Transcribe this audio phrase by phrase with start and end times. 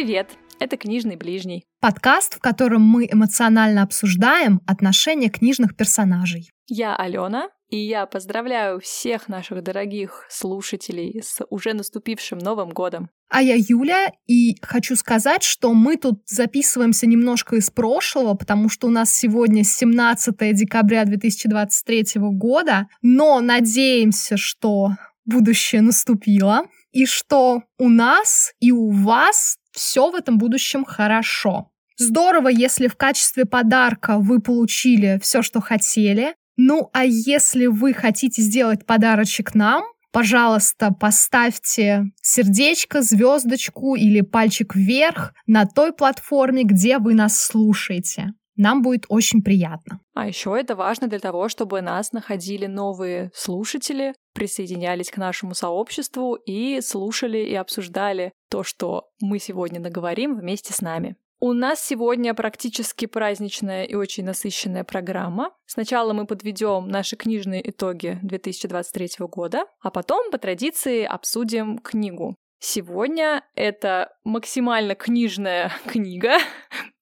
[0.00, 0.30] Привет!
[0.58, 1.66] Это «Книжный ближний».
[1.78, 6.50] Подкаст, в котором мы эмоционально обсуждаем отношения книжных персонажей.
[6.66, 13.10] Я Алена, и я поздравляю всех наших дорогих слушателей с уже наступившим Новым годом.
[13.28, 18.86] А я Юля, и хочу сказать, что мы тут записываемся немножко из прошлого, потому что
[18.86, 24.92] у нас сегодня 17 декабря 2023 года, но надеемся, что
[25.26, 31.70] будущее наступило, и что у нас и у вас все в этом будущем хорошо.
[31.96, 36.34] Здорово, если в качестве подарка вы получили все, что хотели.
[36.56, 45.34] Ну, а если вы хотите сделать подарочек нам, пожалуйста, поставьте сердечко, звездочку или пальчик вверх
[45.46, 48.32] на той платформе, где вы нас слушаете.
[48.62, 50.00] Нам будет очень приятно.
[50.12, 56.34] А еще это важно для того, чтобы нас находили новые слушатели, присоединялись к нашему сообществу
[56.34, 61.16] и слушали и обсуждали то, что мы сегодня наговорим вместе с нами.
[61.40, 65.54] У нас сегодня практически праздничная и очень насыщенная программа.
[65.64, 72.36] Сначала мы подведем наши книжные итоги 2023 года, а потом по традиции обсудим книгу.
[72.60, 76.34] Сегодня это максимально книжная книга.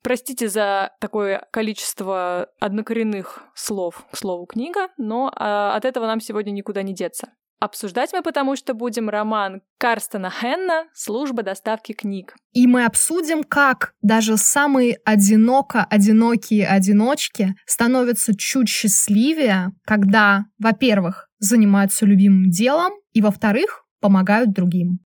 [0.03, 6.53] Простите за такое количество однокоренных слов к слову книга, но а, от этого нам сегодня
[6.53, 7.33] никуда не деться.
[7.61, 12.37] Обсуждать мы потому что будем роман Карстена Хенна «Служба доставки книг».
[12.53, 22.49] И мы обсудим, как даже самые одиноко-одинокие одиночки становятся чуть счастливее, когда, во-первых, занимаются любимым
[22.49, 25.01] делом, и, во-вторых, помогают другим.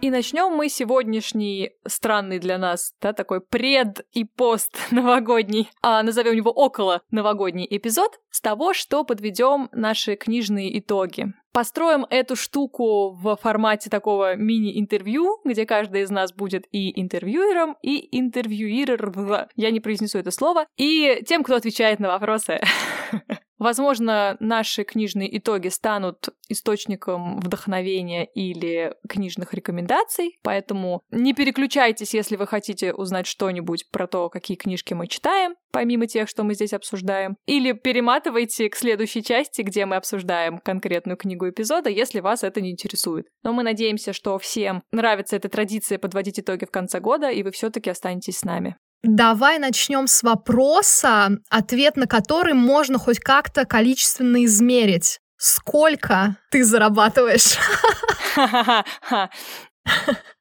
[0.00, 6.32] И начнем мы сегодняшний странный для нас, да, такой пред и пост новогодний, а назовем
[6.34, 11.34] его около новогодний эпизод, с того, что подведем наши книжные итоги.
[11.52, 18.18] Построим эту штуку в формате такого мини-интервью, где каждый из нас будет и интервьюером, и
[18.18, 22.60] интервьюиром, я не произнесу это слово, и тем, кто отвечает на вопросы.
[23.60, 32.46] Возможно, наши книжные итоги станут источником вдохновения или книжных рекомендаций, поэтому не переключайтесь, если вы
[32.46, 37.36] хотите узнать что-нибудь про то, какие книжки мы читаем, помимо тех, что мы здесь обсуждаем,
[37.44, 42.70] или перематывайте к следующей части, где мы обсуждаем конкретную книгу эпизода, если вас это не
[42.70, 43.26] интересует.
[43.42, 47.50] Но мы надеемся, что всем нравится эта традиция подводить итоги в конце года, и вы
[47.50, 48.76] все-таки останетесь с нами.
[49.02, 55.20] Давай начнем с вопроса, ответ на который можно хоть как-то количественно измерить.
[55.38, 57.56] Сколько ты зарабатываешь?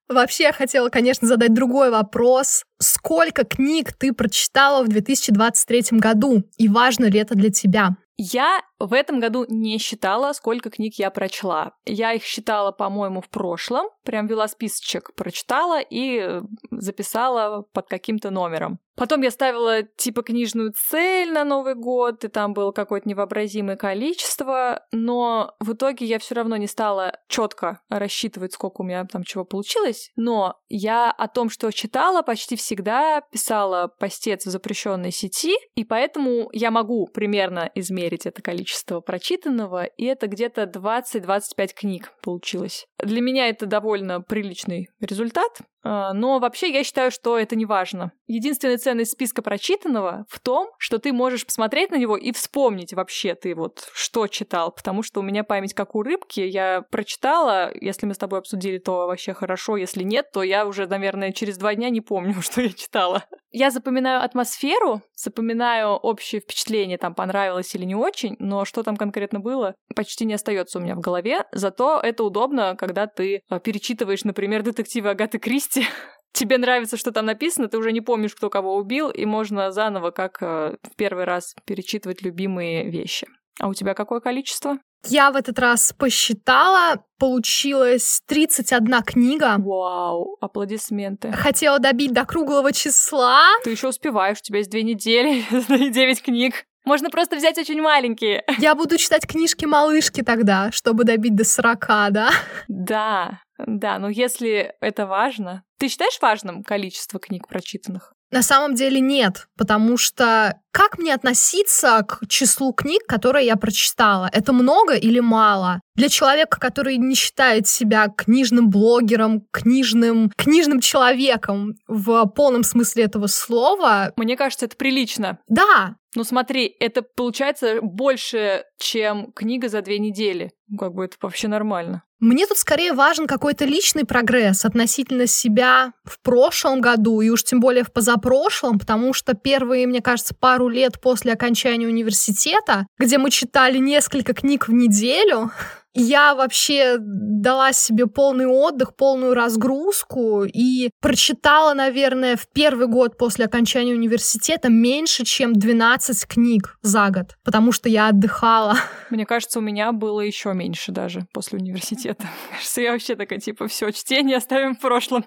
[0.10, 2.64] Вообще, я хотела, конечно, задать другой вопрос.
[2.80, 6.44] Сколько книг ты прочитала в 2023 году?
[6.58, 7.96] И важно ли это для тебя?
[8.18, 11.74] Я в этом году не считала, сколько книг я прочла.
[11.86, 13.88] Я их считала, по-моему, в прошлом.
[14.04, 16.42] Прям вела списочек, прочитала и
[16.72, 18.80] записала под каким-то номером.
[18.96, 24.86] Потом я ставила типа книжную цель на Новый год, и там было какое-то невообразимое количество,
[24.92, 29.46] но в итоге я все равно не стала четко рассчитывать, сколько у меня там чего
[29.46, 30.12] получилось.
[30.18, 36.50] Но я о том, что читала, почти всегда писала постец в запрещенной сети, и поэтому
[36.52, 38.69] я могу примерно измерить это количество
[39.02, 42.86] прочитанного, и это где-то 20-25 книг получилось.
[42.98, 48.12] Для меня это довольно приличный результат, но вообще я считаю, что это не важно.
[48.28, 53.36] Единственная ценность списка прочитанного в том, что ты можешь посмотреть на него и вспомнить вообще
[53.36, 58.06] ты вот что читал, потому что у меня память как у рыбки, я прочитала, если
[58.06, 61.76] мы с тобой обсудили, то вообще хорошо, если нет, то я уже, наверное, через два
[61.76, 63.24] дня не помню, что я читала.
[63.52, 69.40] Я запоминаю атмосферу, запоминаю общее впечатление, там понравилось или не очень, но что там конкретно
[69.40, 71.46] было, почти не остается у меня в голове.
[71.52, 75.69] Зато это удобно, когда ты а, перечитываешь, например, детективы Агаты Кристи,
[76.32, 80.12] тебе нравится, что там написано, ты уже не помнишь, кто кого убил, и можно заново,
[80.12, 83.28] как э, в первый раз, перечитывать любимые вещи.
[83.60, 84.78] А у тебя какое количество?
[85.06, 89.56] Я в этот раз посчитала, получилось 31 книга.
[89.58, 91.32] Вау, аплодисменты.
[91.32, 93.44] Хотела добить до круглого числа.
[93.64, 95.44] Ты еще успеваешь, у тебя есть две недели
[95.86, 96.66] и девять книг.
[96.86, 98.44] Можно просто взять очень маленькие.
[98.58, 102.30] Я буду читать книжки малышки тогда, чтобы добить до 40, да?
[102.68, 105.64] Да, да, но если это важно...
[105.78, 108.14] Ты считаешь важным количество книг прочитанных?
[108.32, 114.30] На самом деле нет, потому что как мне относиться к числу книг, которые я прочитала?
[114.32, 115.82] Это много или мало?
[115.96, 123.26] Для человека, который не считает себя книжным блогером, книжным, книжным человеком в полном смысле этого
[123.26, 124.14] слова.
[124.16, 125.40] Мне кажется, это прилично.
[125.48, 130.52] Да, Ну смотри, это получается больше, чем книга за две недели.
[130.68, 132.04] Ну, как бы это вообще нормально.
[132.20, 137.62] Мне тут скорее важен какой-то личный прогресс относительно себя в прошлом году и уж тем
[137.62, 143.32] более в позапрошлом, потому что первые, мне кажется, пару лет после окончания университета, где мы
[143.32, 145.52] читали несколько книг в неделю,
[145.94, 153.46] я вообще дала себе полный отдых, полную разгрузку и прочитала, наверное, в первый год после
[153.46, 158.78] окончания университета меньше, чем 12 книг за год, потому что я отдыхала.
[159.10, 162.28] Мне кажется, у меня было еще меньше даже после университета.
[162.52, 165.26] Кажется, я вообще такая, типа, все, чтение оставим в прошлом.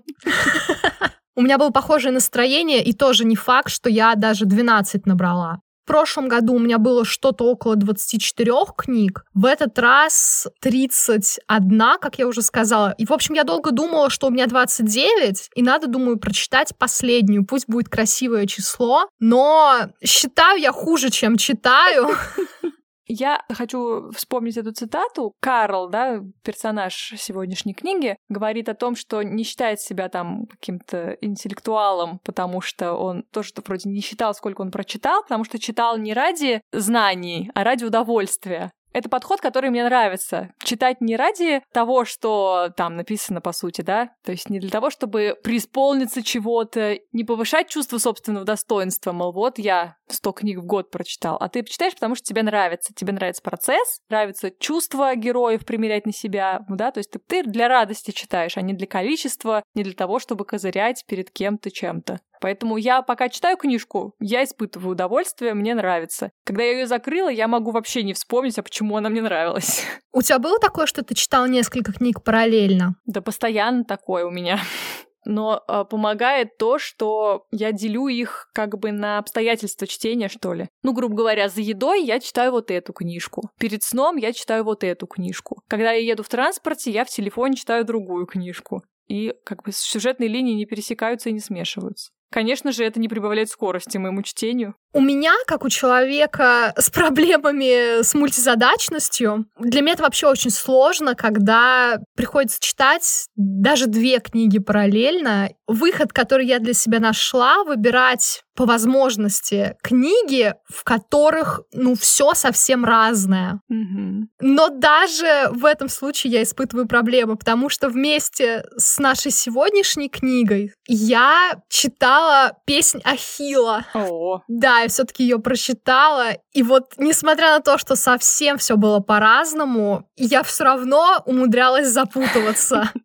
[1.35, 5.61] У меня было похожее настроение, и тоже не факт, что я даже 12 набрала.
[5.83, 9.25] В прошлом году у меня было что-то около 24 книг.
[9.35, 12.95] В этот раз 31, как я уже сказала.
[12.99, 17.45] И, в общем, я долго думала, что у меня 29, и надо, думаю, прочитать последнюю.
[17.45, 22.11] Пусть будет красивое число, но считаю я хуже, чем читаю.
[23.07, 25.35] Я хочу вспомнить эту цитату.
[25.41, 32.21] Карл, да, персонаж сегодняшней книги, говорит о том, что не считает себя там каким-то интеллектуалом,
[32.25, 36.63] потому что он тоже вроде не считал, сколько он прочитал, потому что читал не ради
[36.73, 38.73] знаний, а ради удовольствия.
[38.93, 40.51] Это подход, который мне нравится.
[40.63, 44.11] Читать не ради того, что там написано, по сути, да?
[44.25, 49.59] То есть не для того, чтобы преисполниться чего-то, не повышать чувство собственного достоинства, мол, вот
[49.59, 52.93] я 100 книг в год прочитал, а ты читаешь, потому что тебе нравится.
[52.95, 56.91] Тебе нравится процесс, нравится чувство героев примерять на себя, ну да?
[56.91, 60.45] То есть ты, ты для радости читаешь, а не для количества, не для того, чтобы
[60.45, 62.21] козырять перед кем-то чем-то.
[62.43, 66.33] Поэтому я пока читаю книжку, я испытываю удовольствие, мне нравится.
[66.45, 69.85] Когда я ее закрыла, я могу вообще не вспомнить, а почему она мне нравилась.
[70.13, 72.97] У тебя было такое, что ты читал несколько книг параллельно?
[73.07, 74.59] Да постоянно такое у меня
[75.25, 80.69] но э, помогает то, что я делю их как бы на обстоятельства чтения, что ли.
[80.83, 83.51] Ну, грубо говоря, за едой я читаю вот эту книжку.
[83.57, 85.63] Перед сном я читаю вот эту книжку.
[85.69, 88.83] Когда я еду в транспорте, я в телефоне читаю другую книжку.
[89.07, 92.11] И как бы сюжетные линии не пересекаются и не смешиваются.
[92.33, 94.75] Конечно же, это не прибавляет скорости моему чтению.
[94.95, 101.15] У меня, как у человека с проблемами с мультизадачностью, для меня это вообще очень сложно,
[101.15, 105.51] когда приходится читать даже две книги параллельно.
[105.67, 112.85] Выход, который я для себя нашла, выбирать по возможности книги, в которых, ну, все совсем
[112.85, 113.61] разное.
[113.71, 114.23] Mm-hmm.
[114.41, 120.73] Но даже в этом случае я испытываю проблемы, потому что вместе с нашей сегодняшней книгой
[120.87, 123.87] я читала песнь Ахила.
[123.95, 124.41] Oh.
[124.49, 126.33] Да, я все-таки ее прочитала.
[126.53, 132.93] И вот, несмотря на то, что совсем все было по-разному, я все равно умудрялась запутываться.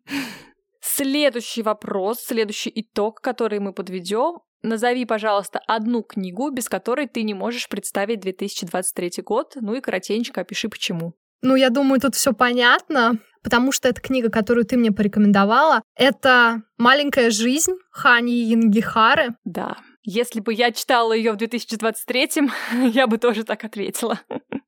[0.80, 4.40] Следующий вопрос, следующий итог, который мы подведем.
[4.62, 9.56] Назови, пожалуйста, одну книгу, без которой ты не можешь представить 2023 год.
[9.60, 11.14] Ну и коротенько опиши, почему.
[11.42, 16.62] Ну, я думаю, тут все понятно, потому что эта книга, которую ты мне порекомендовала, это
[16.76, 19.36] «Маленькая жизнь» Хани Янгихары.
[19.44, 19.76] Да.
[20.02, 22.50] Если бы я читала ее в 2023,
[22.92, 24.20] я бы тоже так ответила.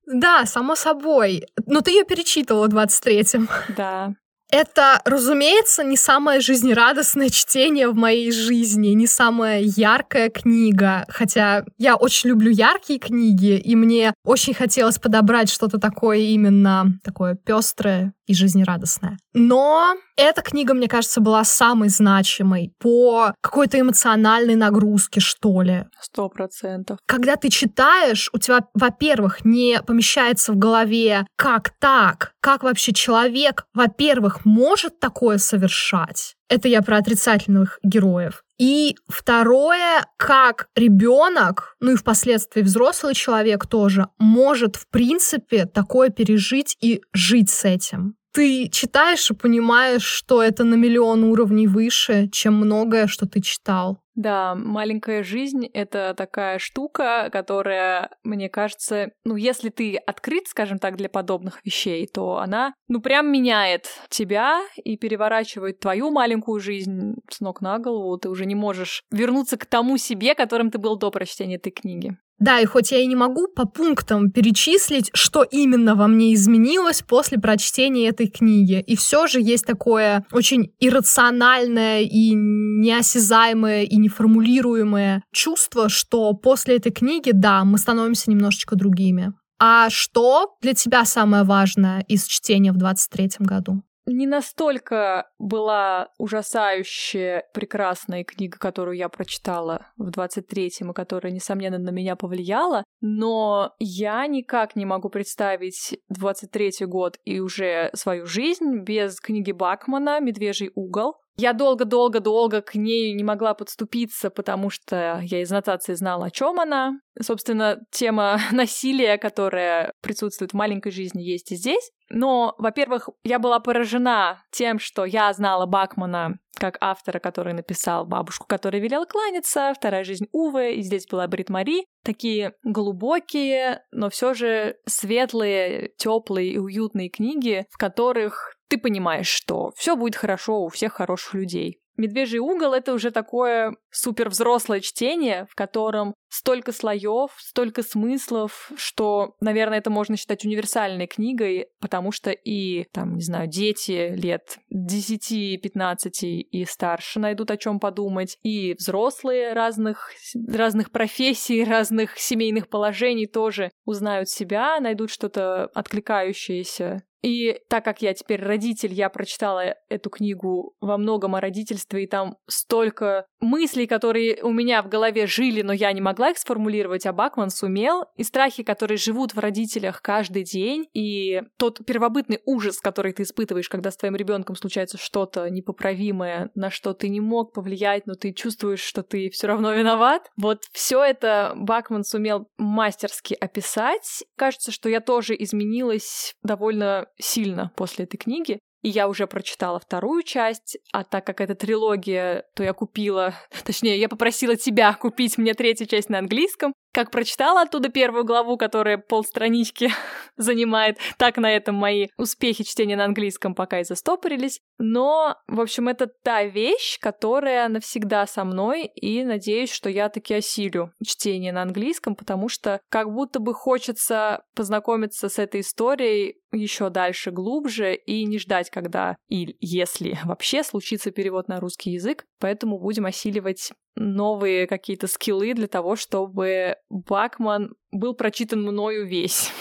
[0.07, 1.45] Да, само собой.
[1.67, 3.49] Но ты ее перечитывала в 23-м.
[3.77, 4.15] Да.
[4.51, 11.97] Это, разумеется, не самое жизнерадостное чтение в моей жизни, не самая яркая книга, хотя я
[11.97, 18.35] очень люблю яркие книги, и мне очень хотелось подобрать что-то такое именно такое пестрое и
[18.35, 19.19] жизнерадостное.
[19.35, 25.87] Но эта книга, мне кажется, была самой значимой по какой-то эмоциональной нагрузке, что ли.
[26.01, 26.99] Сто процентов.
[27.07, 33.65] Когда ты читаешь, у тебя, во-первых, не помещается в голове, как так, как вообще человек,
[33.75, 36.37] во-первых, может такое совершать.
[36.49, 38.43] Это я про отрицательных героев.
[38.59, 46.77] И второе, как ребенок, ну и впоследствии взрослый человек тоже, может, в принципе, такое пережить
[46.81, 52.55] и жить с этим ты читаешь и понимаешь, что это на миллион уровней выше, чем
[52.55, 54.01] многое, что ты читал.
[54.15, 60.97] Да, маленькая жизнь— это такая штука, которая, мне кажется, ну, если ты открыт, скажем так,
[60.97, 67.41] для подобных вещей, то она, ну, прям меняет тебя и переворачивает твою маленькую жизнь с
[67.41, 68.19] ног на голову.
[68.19, 72.19] Ты уже не можешь вернуться к тому себе, которым ты был до прочтения этой книги.
[72.41, 77.03] Да, и хоть я и не могу по пунктам перечислить, что именно во мне изменилось
[77.03, 85.23] после прочтения этой книги, и все же есть такое очень иррациональное и неосязаемое и неформулируемое
[85.33, 89.35] чувство, что после этой книги, да, мы становимся немножечко другими.
[89.59, 93.83] А что для тебя самое важное из чтения в 23 году?
[94.07, 101.91] Не настолько была ужасающая, прекрасная книга, которую я прочитала в 23-м, и которая, несомненно, на
[101.91, 109.21] меня повлияла, но я никак не могу представить 23-й год и уже свою жизнь без
[109.21, 115.51] книги Бакмана «Медвежий угол», я долго-долго-долго к ней не могла подступиться, потому что я из
[115.51, 117.01] нотации знала, о чем она.
[117.21, 121.91] Собственно, тема насилия, которая присутствует в маленькой жизни, есть и здесь.
[122.11, 128.47] Но, во-первых, я была поражена тем, что я знала Бакмана как автора, который написал «Бабушку,
[128.47, 131.87] которая велела кланяться», «Вторая жизнь Увы», и здесь была Брит Мари.
[132.05, 139.73] Такие глубокие, но все же светлые, теплые и уютные книги, в которых ты понимаешь, что
[139.77, 141.81] все будет хорошо у всех хороших людей.
[141.97, 149.35] Медвежий угол это уже такое супер взрослое чтение, в котором столько слоев, столько смыслов, что,
[149.41, 156.11] наверное, это можно считать универсальной книгой, потому что и, там, не знаю, дети лет 10-15
[156.23, 160.13] и старше найдут о чем подумать, и взрослые разных,
[160.49, 167.03] разных профессий, разных семейных положений тоже узнают себя, найдут что-то откликающееся.
[167.23, 172.07] И так как я теперь родитель, я прочитала эту книгу во многом о родительстве, и
[172.07, 177.07] там столько мыслей, которые у меня в голове жили, но я не могла их сформулировать,
[177.07, 178.05] а Бакман сумел.
[178.17, 183.71] И страхи, которые живут в родителях каждый день, и тот первобытный ужас, который ты испытываешь,
[183.71, 188.33] когда с твоим ребенком случается что-то непоправимое, на что ты не мог повлиять, но ты
[188.33, 190.31] чувствуешь, что ты все равно виноват.
[190.37, 194.25] Вот все это Бакман сумел мастерски описать.
[194.37, 198.59] Кажется, что я тоже изменилась довольно сильно после этой книги.
[198.83, 203.35] Я уже прочитала вторую часть, а так как это трилогия, то я купила,
[203.65, 206.73] точнее, я попросила тебя купить мне третью часть на английском.
[206.93, 209.91] Как прочитала оттуда первую главу, которая полстранички
[210.37, 214.61] занимает, так на этом мои успехи чтения на английском пока и застопорились.
[214.79, 220.35] Но, в общем, это та вещь, которая навсегда со мной, и надеюсь, что я таки
[220.35, 226.91] осилю чтение на английском, потому что как будто бы хочется познакомиться с этой историей еще
[226.91, 232.25] дальше, глубже, и не ждать, когда и если вообще случится перевод на русский язык.
[232.41, 239.53] Поэтому будем осиливать новые какие-то скиллы для того, чтобы Бакман был прочитан мною весь.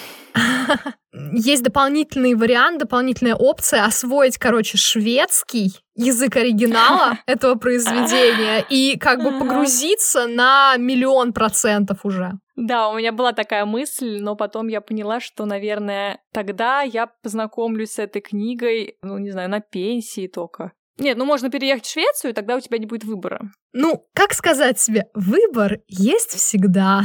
[1.33, 9.37] Есть дополнительный вариант, дополнительная опция освоить, короче, шведский язык оригинала этого произведения и как бы
[9.37, 12.33] погрузиться на миллион процентов уже.
[12.55, 17.93] Да, у меня была такая мысль, но потом я поняла, что, наверное, тогда я познакомлюсь
[17.93, 20.73] с этой книгой, ну, не знаю, на пенсии только.
[20.99, 23.51] Нет, ну можно переехать в Швецию, и тогда у тебя не будет выбора.
[23.73, 27.03] Ну, как сказать себе, выбор есть всегда.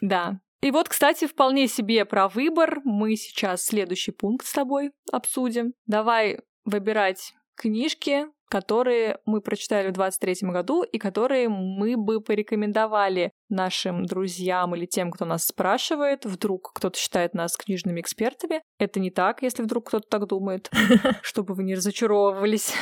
[0.00, 0.40] Да.
[0.60, 5.74] И вот, кстати, вполне себе про выбор мы сейчас следующий пункт с тобой обсудим.
[5.86, 14.04] Давай выбирать книжки, которые мы прочитали в 23 году и которые мы бы порекомендовали нашим
[14.04, 16.24] друзьям или тем, кто нас спрашивает.
[16.24, 18.62] Вдруг кто-то считает нас книжными экспертами.
[18.78, 20.70] Это не так, если вдруг кто-то так думает,
[21.22, 22.72] чтобы вы не разочаровывались.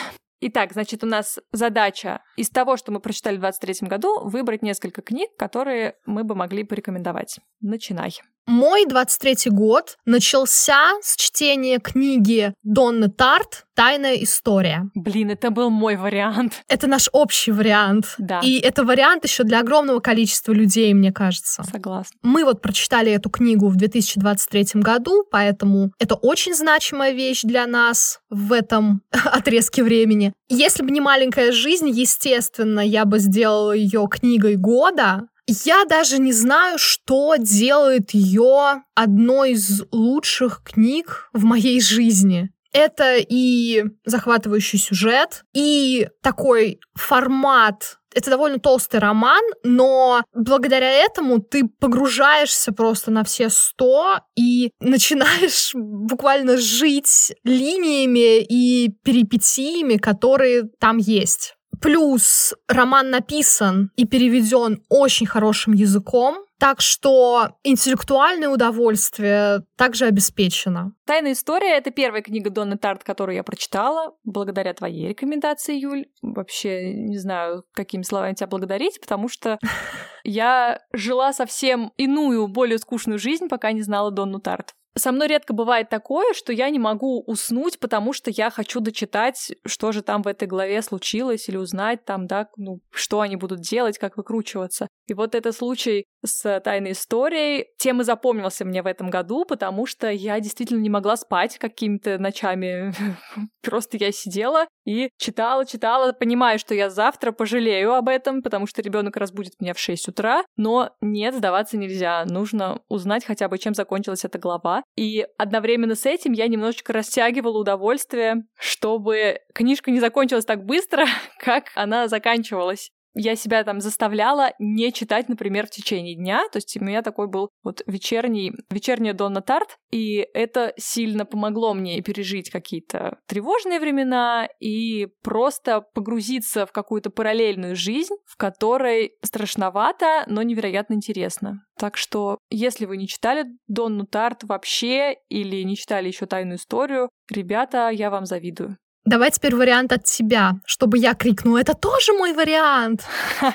[0.45, 5.01] Итак, значит, у нас задача из того, что мы прочитали в 23 году, выбрать несколько
[5.01, 7.39] книг, которые мы бы могли порекомендовать.
[7.61, 8.11] Начинай.
[8.47, 14.91] Мой 23-й год начался с чтения книги Донны Тарт «Тайная история».
[14.95, 16.63] Блин, это был мой вариант.
[16.69, 18.15] Это наш общий вариант.
[18.19, 18.41] Да.
[18.41, 21.63] И это вариант еще для огромного количества людей, мне кажется.
[21.63, 22.19] Согласна.
[22.23, 28.21] Мы вот прочитали эту книгу в 2023 году, поэтому это очень значимая вещь для нас
[28.29, 30.33] в этом отрезке времени.
[30.49, 36.33] Если бы не маленькая жизнь, естественно, я бы сделала ее книгой года, я даже не
[36.33, 42.51] знаю, что делает ее одной из лучших книг в моей жизни.
[42.73, 51.67] Это и захватывающий сюжет, и такой формат это довольно толстый роман, но благодаря этому ты
[51.67, 61.57] погружаешься просто на все сто и начинаешь буквально жить линиями и перипетиями, которые там есть.
[61.83, 70.93] Плюс роман написан и переведен очень хорошим языком, так что интеллектуальное удовольствие также обеспечено.
[71.07, 76.07] «Тайная история»— это первая книга Донны Тарт, которую я прочитала, благодаря твоей рекомендации, Юль.
[76.23, 79.59] Вообще не знаю, какими словами тебя благодарить, потому что
[80.23, 84.73] я жила совсем иную, более скучную жизнь, пока не знала Донну Тарт.
[84.95, 89.53] Со мной редко бывает такое, что я не могу уснуть, потому что я хочу дочитать,
[89.65, 93.61] что же там в этой главе случилось, или узнать там, да, ну, что они будут
[93.61, 94.89] делать, как выкручиваться.
[95.07, 97.67] И вот это случай с «Тайной историей».
[97.79, 102.19] Тем и запомнился мне в этом году, потому что я действительно не могла спать какими-то
[102.19, 102.93] ночами.
[103.63, 108.83] Просто я сидела и читала, читала, понимаю, что я завтра пожалею об этом, потому что
[108.83, 112.25] ребенок разбудит меня в 6 утра, но нет, сдаваться нельзя.
[112.25, 114.83] Нужно узнать хотя бы, чем закончилась эта глава.
[114.97, 121.07] И одновременно с этим я немножечко растягивала удовольствие, чтобы книжка не закончилась так быстро,
[121.39, 126.45] как она заканчивалась я себя там заставляла не читать, например, в течение дня.
[126.51, 131.75] То есть у меня такой был вот вечерний, вечерняя Донна Тарт, и это сильно помогло
[131.75, 140.25] мне пережить какие-то тревожные времена и просто погрузиться в какую-то параллельную жизнь, в которой страшновато,
[140.27, 141.65] но невероятно интересно.
[141.79, 147.09] Так что, если вы не читали Донну Тарт вообще или не читали еще тайную историю,
[147.31, 148.77] ребята, я вам завидую.
[149.05, 153.05] Давай теперь вариант от тебя, чтобы я крикнула, это тоже мой вариант.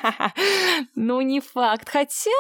[0.96, 1.90] Ну, не факт.
[1.90, 2.32] Хотя,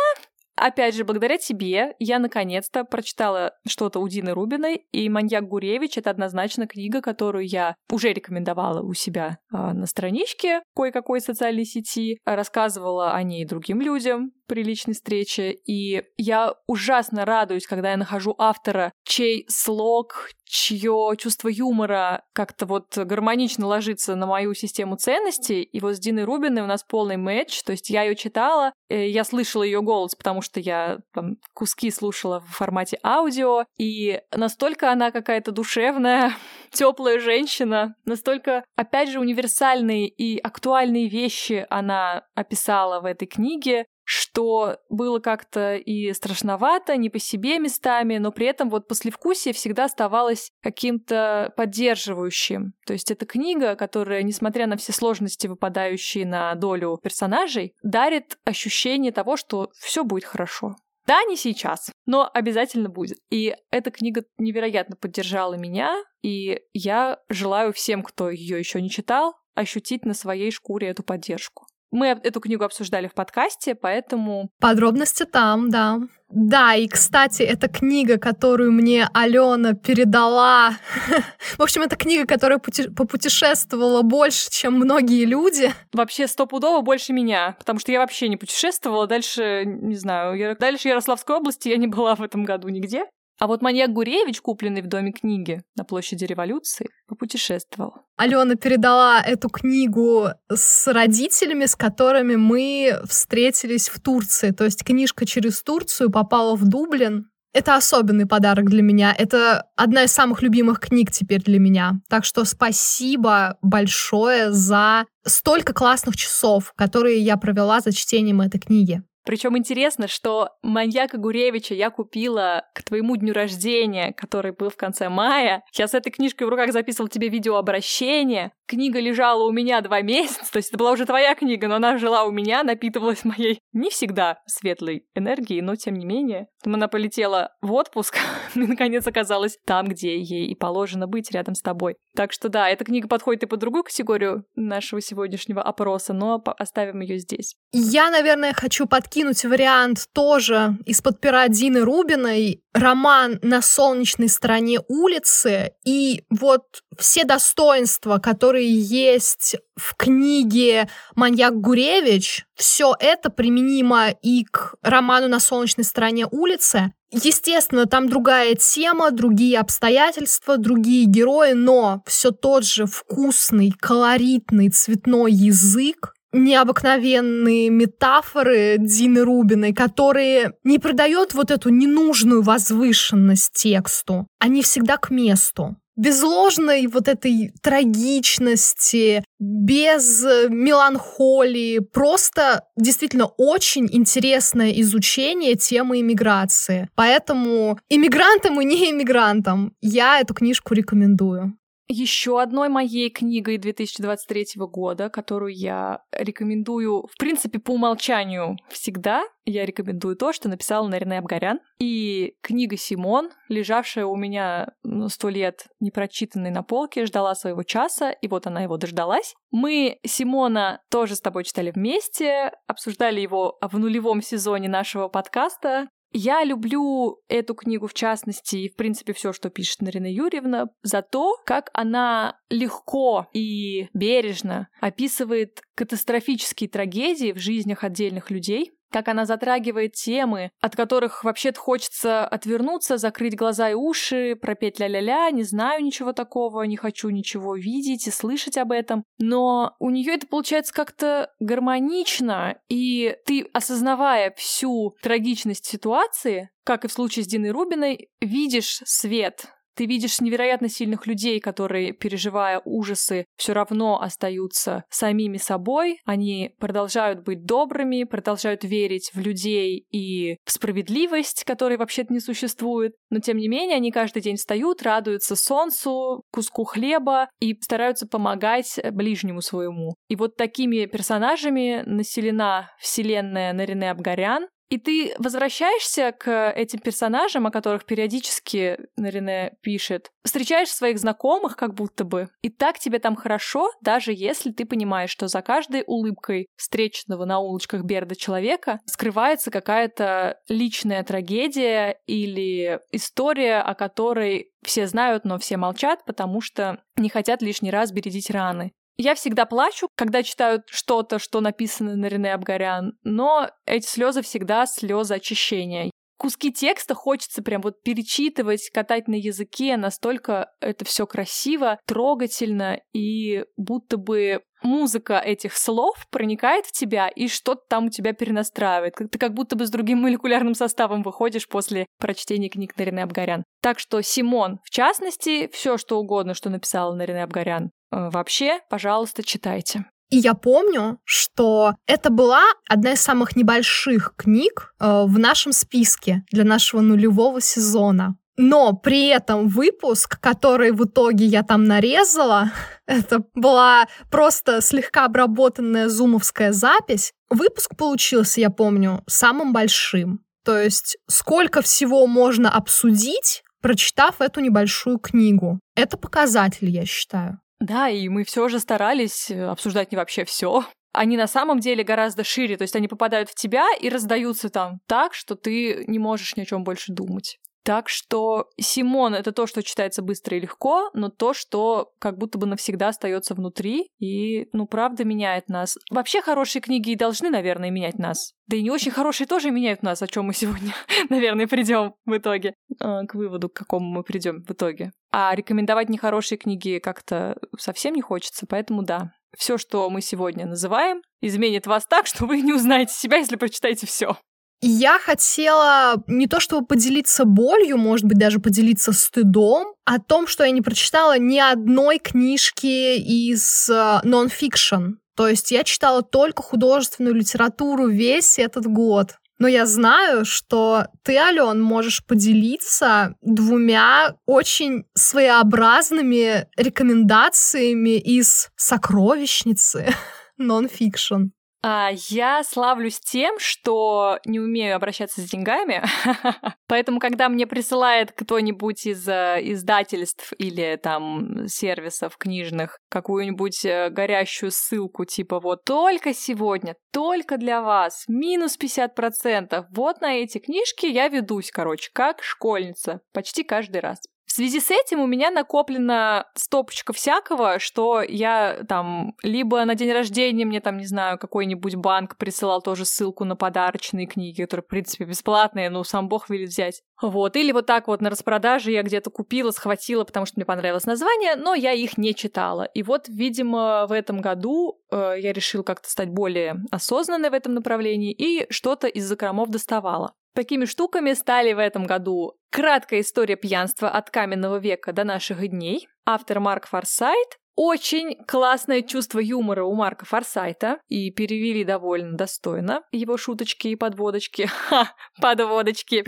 [0.58, 6.10] Опять же, благодаря тебе я наконец-то прочитала что-то у Дины Рубиной, и «Маньяк Гуревич»— это
[6.10, 13.12] однозначно книга, которую я уже рекомендовала у себя э, на страничке кое-какой социальной сети, рассказывала
[13.14, 18.92] о ней другим людям при личной встрече, и я ужасно радуюсь, когда я нахожу автора,
[19.04, 25.62] чей слог, чье чувство юмора как-то вот гармонично ложится на мою систему ценностей.
[25.62, 27.62] И вот с Диной Рубиной у нас полный матч.
[27.63, 31.92] То есть я ее читала, э, я слышала ее голос, потому что я там куски
[31.92, 33.66] слушала в формате аудио.
[33.77, 36.34] И настолько она какая-то душевная,
[36.72, 44.78] теплая женщина, настолько, опять же, универсальные и актуальные вещи она описала в этой книге, что
[44.88, 50.50] было как-то и страшновато, не по себе местами, но при этом вот послевкусие всегда оставалось
[50.64, 52.74] каким-то поддерживающим.
[52.86, 59.12] То есть это книга, которая, несмотря на все сложности, выпадающие на долю персонажей, дарит ощущение
[59.12, 60.78] того, что все будет хорошо.
[61.06, 63.18] Да, не сейчас, но обязательно будет.
[63.30, 69.36] И эта книга невероятно поддержала меня, и я желаю всем, кто ее еще не читал,
[69.54, 71.68] ощутить на своей шкуре эту поддержку.
[71.91, 74.50] Мы эту книгу обсуждали в подкасте, поэтому...
[74.60, 76.00] Подробности там, да.
[76.29, 80.71] Да, и, кстати, это книга, которую мне Алена передала.
[81.58, 85.73] В общем, это книга, которая пути- попутешествовала больше, чем многие люди.
[85.93, 89.08] Вообще стопудово больше меня, потому что я вообще не путешествовала.
[89.08, 90.56] Дальше, не знаю, я...
[90.56, 93.06] дальше Ярославской области я не была в этом году нигде.
[93.39, 97.93] А вот маньяк Гуревич, купленный в Доме книги на площади революции, попутешествовал.
[98.15, 104.52] Алена передала эту книгу с родителями, с которыми мы встретились в Турции.
[104.52, 107.30] То есть книжка через Турцию попала в Дублин.
[107.54, 109.15] Это особенный подарок для меня.
[109.17, 111.93] Это одна из самых любимых книг теперь для меня.
[112.10, 119.02] Так что спасибо большое за столько классных часов, которые я провела за чтением этой книги.
[119.28, 125.10] Причем интересно, что маньяка Гуревича я купила к твоему дню рождения, который был в конце
[125.10, 125.63] мая.
[125.74, 128.54] Я с этой книжкой в руках записывала тебе видеообращение.
[128.68, 131.98] Книга лежала у меня два месяца, то есть это была уже твоя книга, но она
[131.98, 136.48] жила у меня, напитывалась моей не всегда светлой энергией, но тем не менее.
[136.65, 138.17] Она полетела в отпуск
[138.56, 141.96] и, наконец, оказалась там, где ей и положено быть, рядом с тобой.
[142.15, 147.02] Так что да, эта книга подходит и под другую категорию нашего сегодняшнего опроса, но оставим
[147.02, 147.56] ее здесь.
[147.72, 155.74] Я, наверное, хочу подкинуть вариант тоже из-под пера Дины Рубиной, роман «На солнечной стороне улицы»,
[155.86, 156.63] и вот
[156.98, 165.40] все достоинства, которые есть в книге «Маньяк Гуревич», все это применимо и к роману «На
[165.40, 166.92] солнечной стороне улицы».
[167.10, 175.32] Естественно, там другая тема, другие обстоятельства, другие герои, но все тот же вкусный, колоритный, цветной
[175.32, 184.28] язык, необыкновенные метафоры Дины Рубиной, которые не придают вот эту ненужную возвышенность тексту.
[184.40, 194.72] Они всегда к месту без ложной вот этой трагичности, без меланхолии, просто действительно очень интересное
[194.82, 196.88] изучение темы иммиграции.
[196.96, 201.58] Поэтому иммигрантам и не иммигрантам я эту книжку рекомендую.
[201.89, 209.65] Еще одной моей книгой 2023 года, которую я рекомендую, в принципе, по умолчанию всегда, я
[209.65, 211.62] рекомендую то, что написала Нарина Абгарян.
[211.80, 218.12] И книга «Симон», лежавшая у меня ну, сто лет непрочитанной на полке, ждала своего часа,
[218.12, 219.36] и вот она его дождалась.
[219.52, 226.43] Мы Симона тоже с тобой читали вместе, обсуждали его в нулевом сезоне нашего подкаста, я
[226.43, 231.36] люблю эту книгу в частности и, в принципе, все, что пишет Нарина Юрьевна, за то,
[231.45, 239.93] как она легко и бережно описывает катастрофические трагедии в жизнях отдельных людей, как она затрагивает
[239.93, 246.13] темы, от которых вообще-то хочется отвернуться, закрыть глаза и уши, пропеть ля-ля-ля, не знаю ничего
[246.13, 249.04] такого, не хочу ничего видеть и слышать об этом.
[249.19, 256.88] Но у нее это получается как-то гармонично, и ты, осознавая всю трагичность ситуации, как и
[256.88, 259.47] в случае с Диной Рубиной, видишь свет
[259.78, 266.00] ты видишь невероятно сильных людей, которые, переживая ужасы, все равно остаются самими собой.
[266.04, 272.94] Они продолжают быть добрыми, продолжают верить в людей и в справедливость, которой вообще-то не существует.
[273.12, 278.80] Но тем не менее, они каждый день встают, радуются солнцу, куску хлеба и стараются помогать
[278.92, 279.94] ближнему своему.
[280.10, 287.51] И вот такими персонажами населена вселенная Нарине Абгарян, и ты возвращаешься к этим персонажам, о
[287.51, 293.71] которых периодически Нарине пишет, встречаешь своих знакомых как будто бы, и так тебе там хорошо,
[293.82, 300.39] даже если ты понимаешь, что за каждой улыбкой встречного на улочках Берда человека скрывается какая-то
[300.49, 307.41] личная трагедия или история, о которой все знают, но все молчат, потому что не хотят
[307.41, 308.73] лишний раз бередить раны.
[308.98, 314.66] Я всегда плачу, когда читаю что-то, что написано на Рене Абгарян, но эти слезы всегда
[314.66, 315.92] слезы очищения.
[316.18, 323.46] Куски текста хочется прям вот перечитывать, катать на языке, настолько это все красиво, трогательно и
[323.56, 328.96] будто бы музыка этих слов проникает в тебя и что-то там у тебя перенастраивает.
[328.96, 333.44] Ты как будто бы с другим молекулярным составом выходишь после прочтения книг Нарине Абгарян.
[333.62, 339.86] Так что Симон, в частности, все что угодно, что написала Нарине Абгарян, вообще, пожалуйста, читайте.
[340.10, 346.23] И я помню, что это была одна из самых небольших книг э, в нашем списке
[346.32, 348.15] для нашего нулевого сезона.
[348.38, 352.52] Но при этом выпуск, который в итоге я там нарезала,
[352.86, 357.12] это была просто слегка обработанная зумовская запись.
[357.30, 360.21] Выпуск получился, я помню, самым большим.
[360.45, 365.60] То есть сколько всего можно обсудить, прочитав эту небольшую книгу.
[365.76, 367.41] Это показатель, я считаю.
[367.60, 370.65] Да, и мы все же старались э, обсуждать не вообще все.
[370.93, 374.80] Они на самом деле гораздо шире, то есть они попадают в тебя и раздаются там
[374.88, 377.39] так, что ты не можешь ни о чем больше думать.
[377.67, 382.38] Так что Симон— это то, что читается быстро и легко, но то, что как будто
[382.38, 385.77] бы навсегда остается внутри и, ну, правда меняет нас.
[385.91, 388.32] Вообще хорошие книги и должны, наверное, менять нас.
[388.47, 390.73] Да и не очень хорошие тоже меняют нас, о чем мы сегодня,
[391.10, 394.93] наверное, придем в итоге, э, к выводу, к какому мы придем в итоге.
[395.12, 399.12] А рекомендовать нехорошие книги как-то совсем не хочется, поэтому да.
[399.38, 403.88] Все, что мы сегодня называем, изменит вас так, что вы не узнаете себя, если прочитаете
[403.88, 404.15] все.
[404.62, 410.43] Я хотела не то чтобы поделиться болью, может быть, даже поделиться стыдом о том, что
[410.43, 414.76] я не прочитала ни одной книжки из нон-фикшн.
[414.76, 419.15] Э, то есть я читала только художественную литературу весь этот год.
[419.39, 429.93] Но я знаю, что ты, Ален, можешь поделиться двумя очень своеобразными рекомендациями из сокровищницы
[430.38, 431.30] нон-фикшн.
[431.69, 435.84] А, я славлюсь тем, что не умею обращаться с деньгами,
[436.67, 444.51] поэтому, когда мне присылает кто-нибудь из э, издательств или там сервисов книжных какую-нибудь э, горящую
[444.51, 451.10] ссылку, типа вот только сегодня, только для вас, минус 50%, вот на эти книжки я
[451.10, 453.99] ведусь, короче, как школьница, почти каждый раз.
[454.28, 459.92] В связи с этим у меня накоплена стопочка всякого, что я там либо на день
[459.94, 464.68] рождения мне там, не знаю, какой-нибудь банк присылал тоже ссылку на подарочные книги, которые, в
[464.68, 466.84] принципе, бесплатные, но сам бог велит взять.
[467.02, 470.86] Вот, или вот так вот на распродаже я где-то купила, схватила, потому что мне понравилось
[470.86, 472.63] название, но я их не читала.
[472.63, 477.54] И вот, видимо, в этом году э, я решила как-то стать более осознанной в этом
[477.54, 480.16] направлении и что-то из закромов доставала.
[480.38, 482.34] Такими штуками стали в этом году.
[482.52, 489.17] Краткая история пьянства от каменного века до наших дней, автор Марк Форсайт, очень классное чувство
[489.17, 494.45] юмора у Марка Форсайта, и перевели довольно достойно его шуточки и подводочки.
[494.69, 496.04] Ха, подводочки.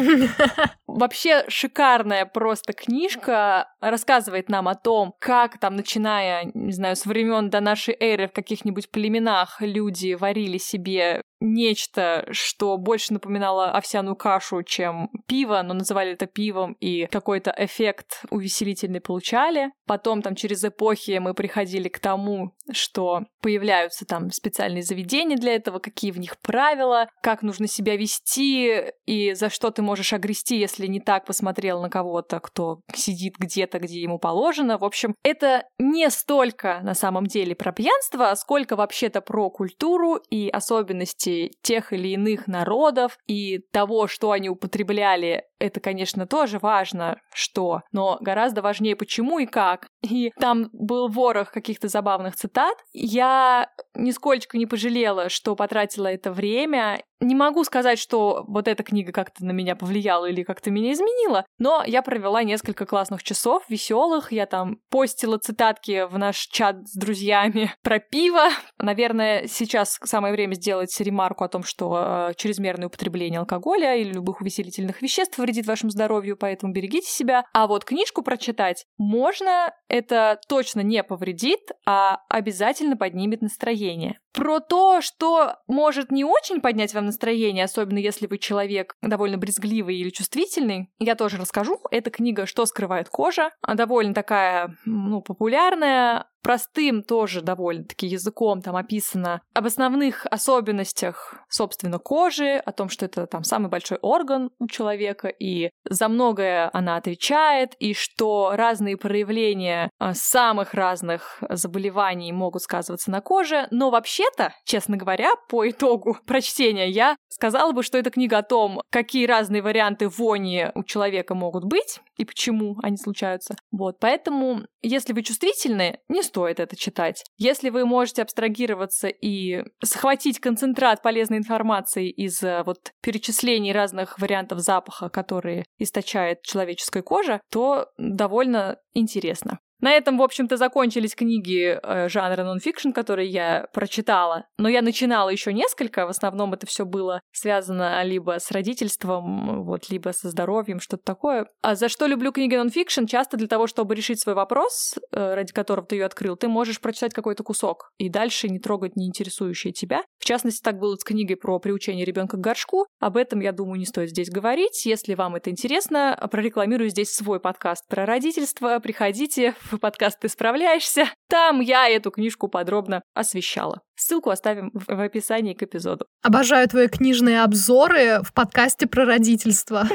[0.86, 7.50] Вообще шикарная просто книжка, рассказывает нам о том, как там, начиная, не знаю, с времен
[7.50, 14.64] до нашей эры в каких-нибудь племенах люди варили себе нечто, что больше напоминало овсяную кашу,
[14.64, 19.72] чем пиво, но называли это пивом, и какой-то эффект увеселительный получали.
[19.86, 25.80] Потом там через эпохи мы приходили к тому, что появляются там специальные заведения для этого,
[25.80, 30.88] какие в них правила, как нужно себя вести и за что ты можешь огрести, если
[30.88, 34.78] не так посмотрел на кого-то, кто сидит где-то, где ему положено.
[34.78, 40.50] В общем, это не столько на самом деле про пьянство, сколько вообще-то про культуру и
[40.50, 47.20] особенности особенности тех или иных народов и того, что они употребляли это, конечно, тоже важно,
[47.34, 49.88] что, но гораздо важнее почему и как.
[50.02, 52.78] И там был ворох каких-то забавных цитат.
[52.94, 57.02] Я нисколько не пожалела, что потратила это время.
[57.20, 61.46] Не могу сказать, что вот эта книга как-то на меня повлияла или как-то меня изменила,
[61.58, 64.32] но я провела несколько классных часов, веселых.
[64.32, 68.46] Я там постила цитатки в наш чат с друзьями про пиво.
[68.78, 74.40] Наверное, сейчас самое время сделать ремарку о том, что э, чрезмерное употребление алкоголя или любых
[74.40, 77.44] увеселительных веществ вредит вашему здоровью, поэтому берегите себя.
[77.54, 84.20] А вот книжку прочитать можно, это точно не повредит, а обязательно поднимет настроение.
[84.32, 89.98] Про то, что может не очень поднять вам настроение, особенно если вы человек довольно брезгливый
[89.98, 91.80] или чувствительный, я тоже расскажу.
[91.90, 99.42] Эта книга «Что скрывает кожа?» довольно такая, ну, популярная, простым тоже довольно-таки языком там описано
[99.54, 105.28] об основных особенностях, собственно, кожи, о том, что это там самый большой орган у человека,
[105.28, 113.12] и за многое она отвечает, и что разные проявления а, самых разных заболеваний могут сказываться
[113.12, 118.40] на коже, но вообще-то, честно говоря, по итогу прочтения я сказала бы, что это книга
[118.40, 123.56] о том, какие разные варианты вони у человека могут быть и почему они случаются.
[123.72, 127.24] Вот, поэтому, если вы чувствительны, не стоит это читать.
[127.38, 134.60] Если вы можете абстрагироваться и схватить концентрат полезной информации из э, вот перечислений разных вариантов
[134.60, 139.60] запаха, которые источает человеческая кожа, то довольно интересно.
[139.82, 144.46] На этом, в общем-то, закончились книги э, жанра нонфикшн, которые я прочитала.
[144.58, 146.06] Но я начинала еще несколько.
[146.06, 151.48] В основном это все было связано либо с родительством, вот, либо со здоровьем, что-то такое.
[151.62, 153.06] А за что люблю книги нонфикшн?
[153.06, 156.82] Часто для того, чтобы решить свой вопрос, э, ради которого ты ее открыл, ты можешь
[156.82, 160.04] прочитать какой-то кусок и дальше не трогать не интересующие тебя.
[160.20, 162.86] В частности, так было с книгой про приучение ребенка к горшку.
[163.00, 164.86] Об этом, я думаю, не стоит здесь говорить.
[164.86, 168.80] Если вам это интересно, прорекламирую здесь свой подкаст про родительство.
[168.80, 171.06] Приходите подкаст «Ты справляешься».
[171.30, 173.82] Там я эту книжку подробно освещала.
[173.96, 176.06] Ссылку оставим в описании к эпизоду.
[176.22, 179.88] Обожаю твои книжные обзоры в подкасте про родительство.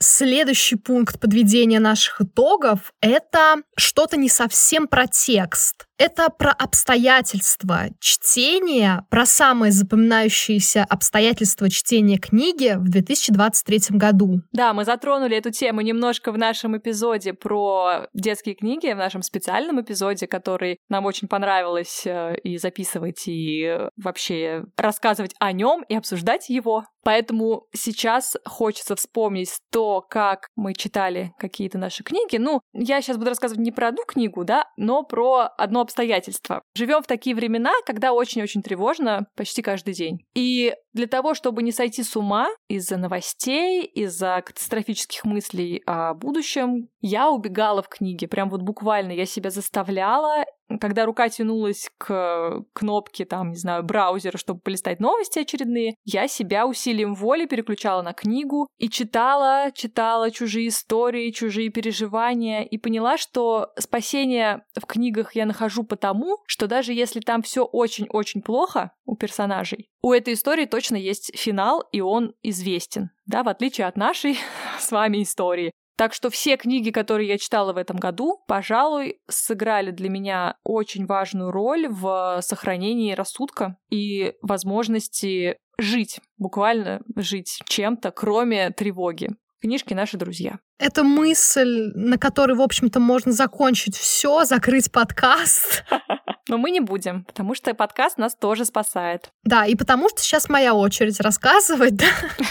[0.00, 5.86] Следующий пункт подведения наших итогов— это что-то не совсем про текст.
[5.96, 14.40] Это про обстоятельства чтения, про самые запоминающиеся обстоятельства чтения книги в 2023 году.
[14.50, 19.80] Да, мы затронули эту тему немножко в нашем эпизоде про детские книги, в нашем специальном
[19.80, 26.48] эпизоде, который нам очень понравилось э, и записывать, и вообще рассказывать о нем и обсуждать
[26.48, 26.86] его.
[27.04, 32.38] Поэтому сейчас хочется вспомнить то, как мы читали какие-то наши книги.
[32.38, 36.62] Ну, я сейчас буду рассказывать не про одну книгу, да, но про одно обстоятельства.
[36.74, 40.18] Живем в такие времена, когда очень-очень тревожно почти каждый день.
[40.34, 46.88] И для того, чтобы не сойти с ума из-за новостей, из-за катастрофических мыслей о будущем,
[47.00, 48.26] я убегала в книги.
[48.26, 50.44] Прям вот буквально я себя заставляла
[50.80, 56.66] когда рука тянулась к кнопке, там, не знаю, браузера, чтобы полистать новости очередные, я себя
[56.66, 63.72] усилием воли переключала на книгу и читала, читала чужие истории, чужие переживания и поняла, что
[63.78, 69.88] спасение в книгах я нахожу потому, что даже если там все очень-очень плохо у персонажей,
[70.02, 74.38] у этой истории точно есть финал, и он известен, да, в отличие от нашей
[74.78, 75.72] с вами истории.
[75.96, 81.06] Так что все книги, которые я читала в этом году, пожалуй, сыграли для меня очень
[81.06, 89.30] важную роль в сохранении рассудка и возможности жить, буквально жить чем-то, кроме тревоги.
[89.60, 90.58] Книжки наши друзья.
[90.78, 95.84] Это мысль, на которой, в общем-то, можно закончить все, закрыть подкаст.
[96.48, 99.30] Но мы не будем, потому что подкаст нас тоже спасает.
[99.44, 102.06] Да, и потому что сейчас моя очередь рассказывать, да?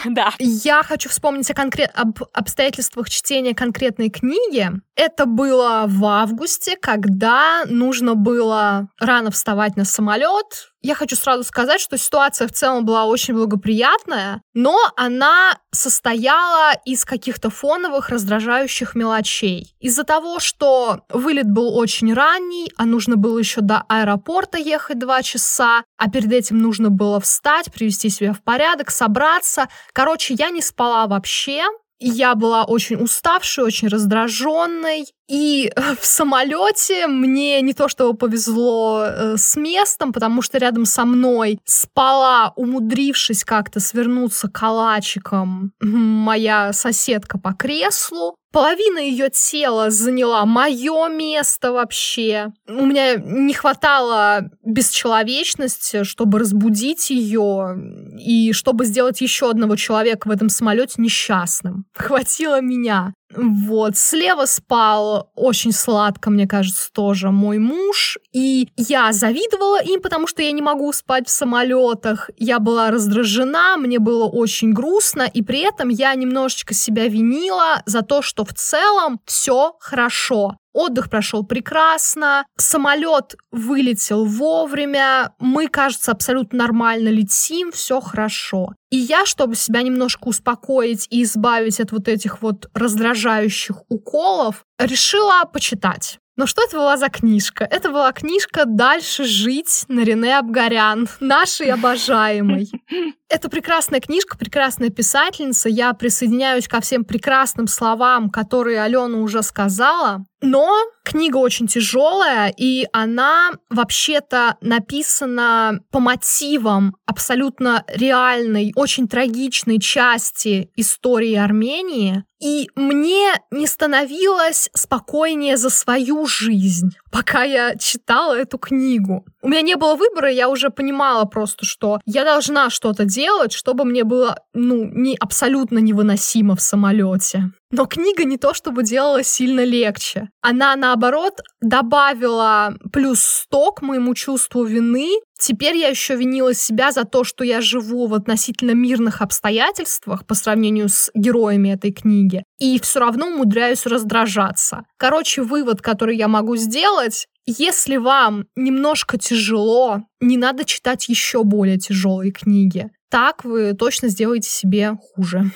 [0.05, 0.29] Да.
[0.39, 1.91] Я хочу вспомнить о конкрет...
[1.95, 4.69] об обстоятельствах чтения конкретной книги.
[4.95, 11.79] Это было в августе, когда нужно было рано вставать на самолет, я хочу сразу сказать,
[11.79, 19.73] что ситуация в целом была очень благоприятная, но она состояла из каких-то фоновых раздражающих мелочей.
[19.79, 25.23] Из-за того, что вылет был очень ранний, а нужно было еще до аэропорта ехать два
[25.23, 29.69] часа, а перед этим нужно было встать, привести себя в порядок, собраться.
[29.93, 31.63] Короче, я не спала вообще,
[32.05, 35.05] я была очень уставшей, очень раздраженной.
[35.27, 41.05] И в самолете мне не то чтобы повезло э, с местом, потому что рядом со
[41.05, 48.35] мной спала, умудрившись как-то свернуться калачиком, моя соседка по креслу.
[48.51, 52.49] Половина ее тела заняла мое место вообще.
[52.67, 57.75] У меня не хватало бесчеловечности, чтобы разбудить ее
[58.19, 61.85] и чтобы сделать еще одного человека в этом самолете несчастным.
[61.95, 63.13] Хватило меня.
[63.35, 68.17] Вот, слева спал очень сладко, мне кажется, тоже мой муж.
[68.31, 72.29] И я завидовала им, потому что я не могу спать в самолетах.
[72.37, 78.01] Я была раздражена, мне было очень грустно, и при этом я немножечко себя винила за
[78.01, 80.57] то, что в целом все хорошо.
[80.73, 88.73] Отдых прошел прекрасно, самолет вылетел вовремя, мы, кажется, абсолютно нормально летим, все хорошо.
[88.89, 95.43] И я, чтобы себя немножко успокоить и избавить от вот этих вот раздражающих уколов, решила
[95.45, 96.19] почитать.
[96.35, 97.63] Но что это была за книжка?
[97.63, 102.71] Это была книжка «Дальше жить» на Рене Абгарян, нашей обожаемой.
[103.33, 105.67] Это прекрасная книжка, прекрасная писательница.
[105.67, 110.23] Я присоединяюсь ко всем прекрасным словам, которые Алена уже сказала.
[110.43, 120.69] Но книга очень тяжелая, и она вообще-то написана по мотивам абсолютно реальной, очень трагичной части
[120.75, 122.25] истории Армении.
[122.41, 129.25] И мне не становилось спокойнее за свою жизнь, пока я читала эту книгу.
[129.41, 133.85] У меня не было выбора, я уже понимала просто, что я должна что-то делать, чтобы
[133.85, 137.51] мне было, ну, не абсолютно невыносимо в самолете.
[137.71, 140.29] Но книга не то чтобы делала сильно легче.
[140.41, 145.09] Она, наоборот, добавила плюс 100 к моему чувству вины.
[145.45, 150.35] Теперь я еще винила себя за то, что я живу в относительно мирных обстоятельствах по
[150.35, 152.45] сравнению с героями этой книги.
[152.59, 154.85] И все равно умудряюсь раздражаться.
[154.95, 161.77] Короче, вывод, который я могу сделать, если вам немножко тяжело, не надо читать еще более
[161.77, 162.89] тяжелые книги.
[163.09, 165.51] Так вы точно сделаете себе хуже.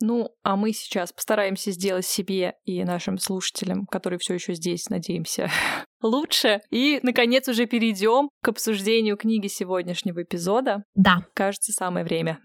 [0.00, 5.48] Ну, а мы сейчас постараемся сделать себе и нашим слушателям, которые все еще здесь, надеемся,
[6.02, 6.60] лучше.
[6.70, 10.84] И, наконец, уже перейдем к обсуждению книги сегодняшнего эпизода.
[10.94, 11.24] Да.
[11.34, 12.38] Кажется, самое время.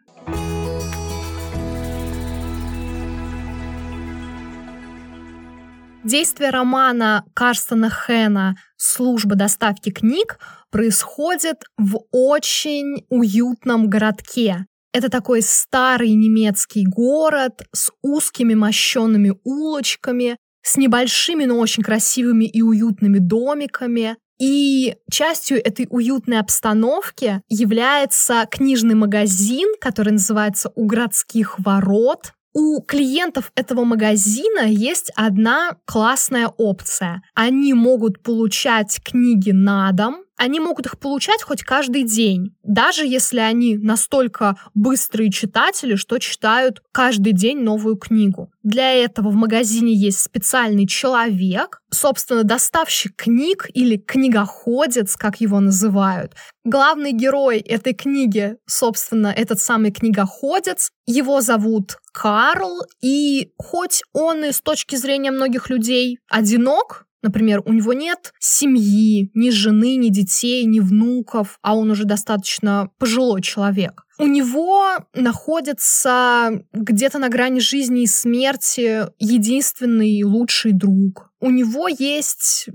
[6.04, 10.40] Действие романа Карстона Хэна «Служба доставки книг»
[10.72, 14.68] происходит в очень уютном городке,
[14.98, 20.38] это такой старый немецкий город с узкими мощенными улочками,
[20.68, 24.18] с небольшими, но очень красивыми и уютными домиками.
[24.40, 32.34] И частью этой уютной обстановки является книжный магазин, который называется «У городских ворот».
[32.54, 37.22] У клиентов этого магазина есть одна классная опция.
[37.36, 43.40] Они могут получать книги на дом, они могут их получать хоть каждый день, даже если
[43.40, 48.52] они настолько быстрые читатели, что читают каждый день новую книгу.
[48.64, 56.34] Для этого в магазине есть специальный человек, собственно, доставщик книг или книгоходец, как его называют.
[56.64, 60.92] Главный герой этой книги, собственно, этот самый книгоходец.
[61.06, 67.74] Его зовут Карл, и хоть он и с точки зрения многих людей одинок, Например, у
[67.74, 74.06] него нет семьи, ни жены, ни детей, ни внуков, а он уже достаточно пожилой человек.
[74.18, 81.32] У него находится где-то на грани жизни и смерти единственный лучший друг.
[81.42, 82.70] У него есть